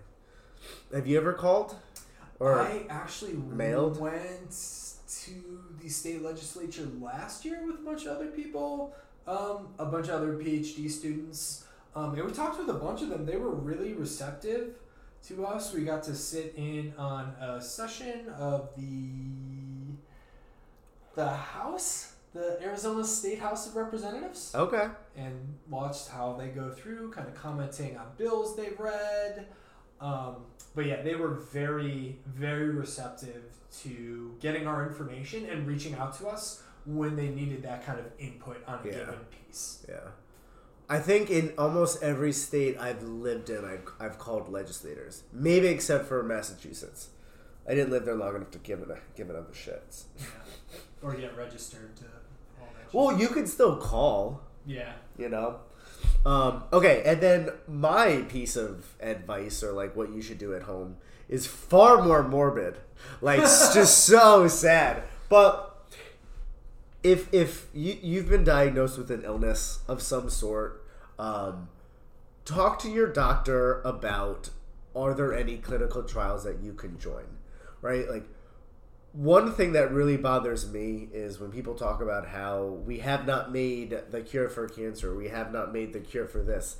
Have 0.94 1.06
you 1.06 1.18
ever 1.18 1.32
called? 1.32 1.74
Or 2.40 2.60
I 2.60 2.86
actually 2.88 3.34
mailed? 3.34 4.00
went 4.00 4.50
to 4.50 5.60
the 5.80 5.88
state 5.88 6.22
legislature 6.22 6.88
last 7.00 7.44
year 7.44 7.64
with 7.66 7.76
a 7.76 7.82
bunch 7.82 8.06
of 8.06 8.16
other 8.16 8.28
people, 8.28 8.94
um, 9.26 9.68
a 9.78 9.84
bunch 9.84 10.08
of 10.08 10.14
other 10.14 10.34
PhD 10.34 10.90
students, 10.90 11.64
um, 11.94 12.14
and 12.14 12.24
we 12.24 12.32
talked 12.32 12.58
with 12.58 12.68
a 12.68 12.78
bunch 12.78 13.02
of 13.02 13.10
them. 13.10 13.26
They 13.26 13.36
were 13.36 13.50
really 13.50 13.92
receptive 13.92 14.74
to 15.28 15.44
us. 15.46 15.74
We 15.74 15.84
got 15.84 16.02
to 16.04 16.14
sit 16.14 16.54
in 16.56 16.94
on 16.96 17.34
a 17.40 17.60
session 17.60 18.28
of 18.38 18.70
the 18.76 19.96
the 21.14 21.28
House, 21.28 22.14
the 22.32 22.62
Arizona 22.62 23.04
State 23.04 23.40
House 23.40 23.66
of 23.66 23.76
Representatives. 23.76 24.54
Okay. 24.54 24.86
And 25.16 25.58
watched 25.68 26.08
how 26.08 26.34
they 26.38 26.48
go 26.48 26.70
through, 26.70 27.10
kind 27.10 27.28
of 27.28 27.34
commenting 27.34 27.98
on 27.98 28.06
bills 28.16 28.56
they've 28.56 28.78
read. 28.78 29.46
Um, 30.00 30.36
but 30.74 30.86
yeah, 30.86 31.02
they 31.02 31.14
were 31.14 31.34
very, 31.34 32.18
very 32.26 32.70
receptive 32.70 33.42
to 33.82 34.34
getting 34.40 34.66
our 34.66 34.86
information 34.86 35.46
and 35.46 35.66
reaching 35.66 35.94
out 35.94 36.16
to 36.18 36.28
us 36.28 36.62
when 36.86 37.16
they 37.16 37.28
needed 37.28 37.62
that 37.62 37.84
kind 37.84 37.98
of 37.98 38.06
input 38.18 38.62
on 38.66 38.80
a 38.82 38.86
yeah. 38.86 38.92
given 38.92 39.20
piece. 39.46 39.84
Yeah. 39.88 39.96
I 40.88 40.98
think 40.98 41.30
in 41.30 41.52
almost 41.56 42.02
every 42.02 42.32
state 42.32 42.76
I've 42.78 43.02
lived 43.02 43.48
in, 43.50 43.64
I've, 43.64 43.86
I've 44.00 44.18
called 44.18 44.48
legislators. 44.50 45.22
Maybe 45.32 45.68
except 45.68 46.06
for 46.06 46.22
Massachusetts. 46.22 47.10
I 47.68 47.74
didn't 47.74 47.90
live 47.90 48.04
there 48.04 48.16
long 48.16 48.34
enough 48.34 48.50
to 48.52 48.58
give 48.58 48.80
it 48.80 48.90
a, 48.90 48.98
give 49.16 49.30
it 49.30 49.36
up 49.36 49.48
a 49.48 49.52
shits. 49.52 50.04
Yeah. 50.18 50.24
Or 51.02 51.14
get 51.14 51.36
registered 51.36 51.94
to 51.96 52.04
all 52.60 52.68
that. 52.76 52.92
Well, 52.92 53.20
you 53.20 53.28
can 53.28 53.46
still 53.46 53.76
call, 53.76 54.40
yeah. 54.66 54.92
you 55.16 55.28
know. 55.28 55.60
Um, 56.24 56.64
okay, 56.72 57.02
and 57.04 57.20
then 57.20 57.50
my 57.66 58.22
piece 58.28 58.56
of 58.56 58.94
advice, 59.00 59.62
or 59.62 59.72
like 59.72 59.96
what 59.96 60.10
you 60.10 60.20
should 60.20 60.38
do 60.38 60.54
at 60.54 60.62
home, 60.62 60.96
is 61.28 61.46
far 61.46 62.02
more 62.02 62.22
morbid. 62.22 62.76
Like 63.20 63.40
it's 63.40 63.74
just 63.74 64.04
so 64.04 64.46
sad. 64.48 65.02
But 65.28 65.66
if 67.02 67.32
if 67.32 67.68
you 67.72 67.96
you've 68.02 68.28
been 68.28 68.44
diagnosed 68.44 68.98
with 68.98 69.10
an 69.10 69.24
illness 69.24 69.80
of 69.88 70.02
some 70.02 70.28
sort, 70.28 70.84
um, 71.18 71.68
talk 72.44 72.78
to 72.80 72.90
your 72.90 73.10
doctor 73.10 73.80
about 73.82 74.50
are 74.94 75.14
there 75.14 75.34
any 75.34 75.56
clinical 75.56 76.02
trials 76.02 76.44
that 76.44 76.60
you 76.60 76.72
can 76.72 76.98
join, 76.98 77.24
right? 77.80 78.10
Like 78.10 78.24
one 79.12 79.52
thing 79.52 79.72
that 79.72 79.92
really 79.92 80.16
bothers 80.16 80.70
me 80.70 81.08
is 81.12 81.40
when 81.40 81.50
people 81.50 81.74
talk 81.74 82.00
about 82.00 82.28
how 82.28 82.64
we 82.86 82.98
have 82.98 83.26
not 83.26 83.52
made 83.52 83.98
the 84.10 84.20
cure 84.20 84.48
for 84.48 84.68
cancer, 84.68 85.14
we 85.14 85.28
have 85.28 85.52
not 85.52 85.72
made 85.72 85.92
the 85.92 86.00
cure 86.00 86.26
for 86.26 86.42
this. 86.42 86.76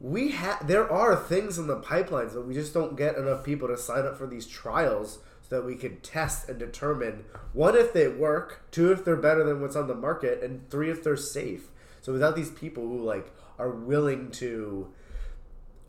We 0.00 0.30
have 0.30 0.66
there 0.66 0.90
are 0.90 1.14
things 1.14 1.58
in 1.58 1.66
the 1.66 1.78
pipelines, 1.80 2.34
but 2.34 2.46
we 2.46 2.54
just 2.54 2.74
don't 2.74 2.96
get 2.96 3.16
enough 3.16 3.44
people 3.44 3.68
to 3.68 3.76
sign 3.76 4.06
up 4.06 4.16
for 4.16 4.26
these 4.26 4.46
trials 4.46 5.18
so 5.48 5.56
that 5.56 5.66
we 5.66 5.76
can 5.76 6.00
test 6.00 6.48
and 6.48 6.58
determine 6.58 7.24
one 7.52 7.76
if 7.76 7.92
they 7.92 8.08
work, 8.08 8.62
two 8.70 8.90
if 8.90 9.04
they're 9.04 9.16
better 9.16 9.44
than 9.44 9.60
what's 9.60 9.76
on 9.76 9.88
the 9.88 9.94
market, 9.94 10.42
and 10.42 10.68
three 10.70 10.90
if 10.90 11.04
they're 11.04 11.16
safe. 11.16 11.68
So 12.00 12.12
without 12.12 12.34
these 12.34 12.50
people 12.50 12.84
who 12.84 13.04
like 13.04 13.30
are 13.58 13.70
willing 13.70 14.30
to 14.32 14.90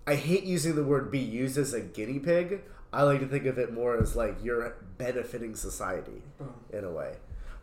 I 0.06 0.16
hate 0.16 0.44
using 0.44 0.76
the 0.76 0.84
word 0.84 1.12
be 1.12 1.20
used 1.20 1.58
as 1.58 1.74
a 1.74 1.82
guinea 1.82 2.20
pig. 2.20 2.62
I 2.94 3.04
like 3.04 3.20
to 3.22 3.28
think 3.28 3.46
of 3.46 3.58
it 3.58 3.74
more 3.74 3.98
as 3.98 4.16
like 4.16 4.38
you're 4.44 4.76
benefiting 4.98 5.56
society 5.56 6.24
Boom. 6.38 6.54
in 6.72 6.84
a 6.84 6.92
way. 6.92 7.16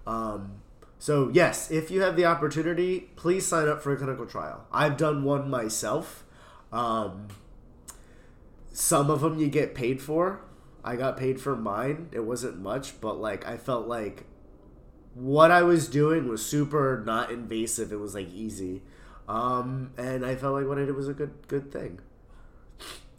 Um, 0.07 0.63
so 0.99 1.31
yes, 1.33 1.71
if 1.71 1.91
you 1.91 2.01
have 2.03 2.17
the 2.17 2.25
opportunity, 2.25 3.11
please 3.17 3.47
sign 3.47 3.69
up 3.69 3.83
for 3.83 3.93
a 3.93 3.97
clinical 3.97 4.27
trial. 4.27 4.67
I've 4.73 4.97
done 4.97 5.23
one 5.23 5.51
myself. 5.51 6.25
Um, 6.73 7.29
some 8.73 9.11
of 9.11 9.21
them 9.21 9.39
you 9.39 9.49
get 9.49 9.75
paid 9.75 10.01
for. 10.01 10.41
I 10.85 10.97
got 10.97 11.17
paid 11.17 11.41
for 11.41 11.57
mine. 11.57 12.09
It 12.13 12.21
wasn't 12.21 12.59
much, 12.61 13.01
but 13.01 13.21
like 13.21 13.47
I 13.47 13.57
felt 13.57 13.87
like 13.87 14.25
what 15.15 15.51
I 15.51 15.63
was 15.63 15.89
doing 15.89 16.29
was 16.29 16.45
super 16.45 17.03
not 17.05 17.31
invasive. 17.31 17.93
It 17.93 17.99
was 17.99 18.15
like 18.15 18.29
easy, 18.33 18.83
um, 19.29 19.91
and 19.99 20.25
I 20.25 20.37
felt 20.37 20.55
like 20.55 20.67
what 20.67 20.79
I 20.79 20.85
did 20.85 20.95
was 20.95 21.09
a 21.09 21.15
good 21.15 21.47
good 21.49 21.73
thing. 21.73 22.01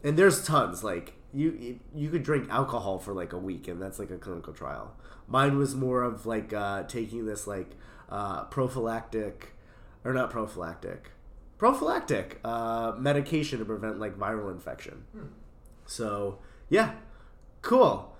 And 0.03 0.18
there's 0.18 0.45
tons 0.45 0.84
like 0.84 1.14
you 1.34 1.80
you- 1.95 2.09
could 2.09 2.23
drink 2.23 2.49
alcohol 2.49 2.97
for 2.99 3.13
like 3.13 3.34
a 3.34 3.38
week, 3.38 3.67
and 3.67 3.82
that's 3.82 3.99
like 3.99 4.09
a 4.11 4.17
clinical 4.17 4.53
trial. 4.53 4.95
Mine 5.27 5.57
was 5.57 5.75
more 5.75 6.01
of 6.03 6.25
like 6.25 6.53
uh, 6.53 6.84
taking 6.84 7.25
this 7.25 7.45
like 7.47 7.71
uh, 8.09 8.45
prophylactic, 8.45 9.53
or 10.03 10.13
not 10.13 10.32
prophylactic, 10.32 11.11
prophylactic 11.57 12.39
uh, 12.43 12.93
medication 12.97 13.59
to 13.59 13.65
prevent 13.65 13.99
like 13.99 14.17
viral 14.17 14.51
infection. 14.51 15.05
So 15.86 16.39
yeah, 16.69 16.93
cool. 17.61 18.15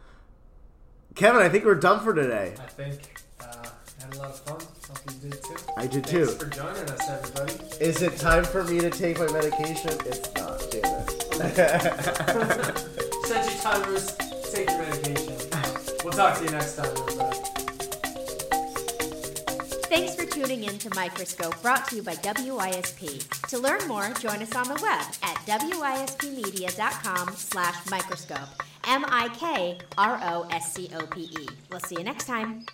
Kevin, 1.16 1.41
I 1.41 1.49
think 1.49 1.66
we're 1.66 1.76
done 1.76 1.99
for 2.03 2.14
today. 2.14 2.53
I 2.60 2.68
think 2.68 3.20
uh, 3.41 3.45
had 4.01 4.14
a 4.14 4.18
lot 4.20 4.30
of 4.30 4.39
fun. 4.39 4.60
Hope 4.88 4.99
you 5.24 5.30
did 5.30 5.43
too. 5.43 5.55
I 5.76 5.88
did 5.88 6.05
Thanks 6.05 6.12
too. 6.12 6.26
for 6.38 6.45
joining 6.45 6.84
us, 6.89 7.10
everybody. 7.10 7.53
Is 7.84 8.01
it 8.03 8.18
time 8.18 8.43
for 8.43 8.64
me 8.64 8.80
to 8.80 8.89
take 8.91 9.18
my 9.20 9.32
medication? 9.32 9.91
It's 10.05 10.34
not. 10.36 10.60
Damn 10.72 11.07
it. 11.07 11.26
Set 11.40 11.56
your 13.46 13.62
timers. 13.62 14.16
Take 14.52 14.70
your 14.70 14.80
medication. 14.80 15.38
We'll 16.04 16.12
talk 16.14 16.38
to 16.38 16.44
you 16.44 16.52
next 16.52 16.76
time, 16.76 16.88
everybody. 16.88 17.38
Thanks 19.88 20.16
for 20.16 20.26
tuning 20.26 20.66
in 20.66 20.78
to 20.80 20.90
Mikroscope, 20.90 21.62
brought 21.62 21.88
to 21.90 21.96
you 21.96 22.04
by 22.04 22.16
WISP. 22.16 23.24
To 23.48 23.58
learn 23.58 23.88
more, 23.88 24.10
join 24.20 24.42
us 24.42 24.54
on 24.54 24.68
the 24.68 24.76
web 24.82 25.06
at 25.24 25.38
wispmedia.com 25.46 27.30
slash 27.36 27.90
microscope. 27.90 28.50
M-I-K-R-O-S-C-O-P-E. 28.86 29.88
We'll 31.70 31.80
see 31.80 31.96
you 31.98 32.04
next 32.04 32.26
time. 32.26 32.66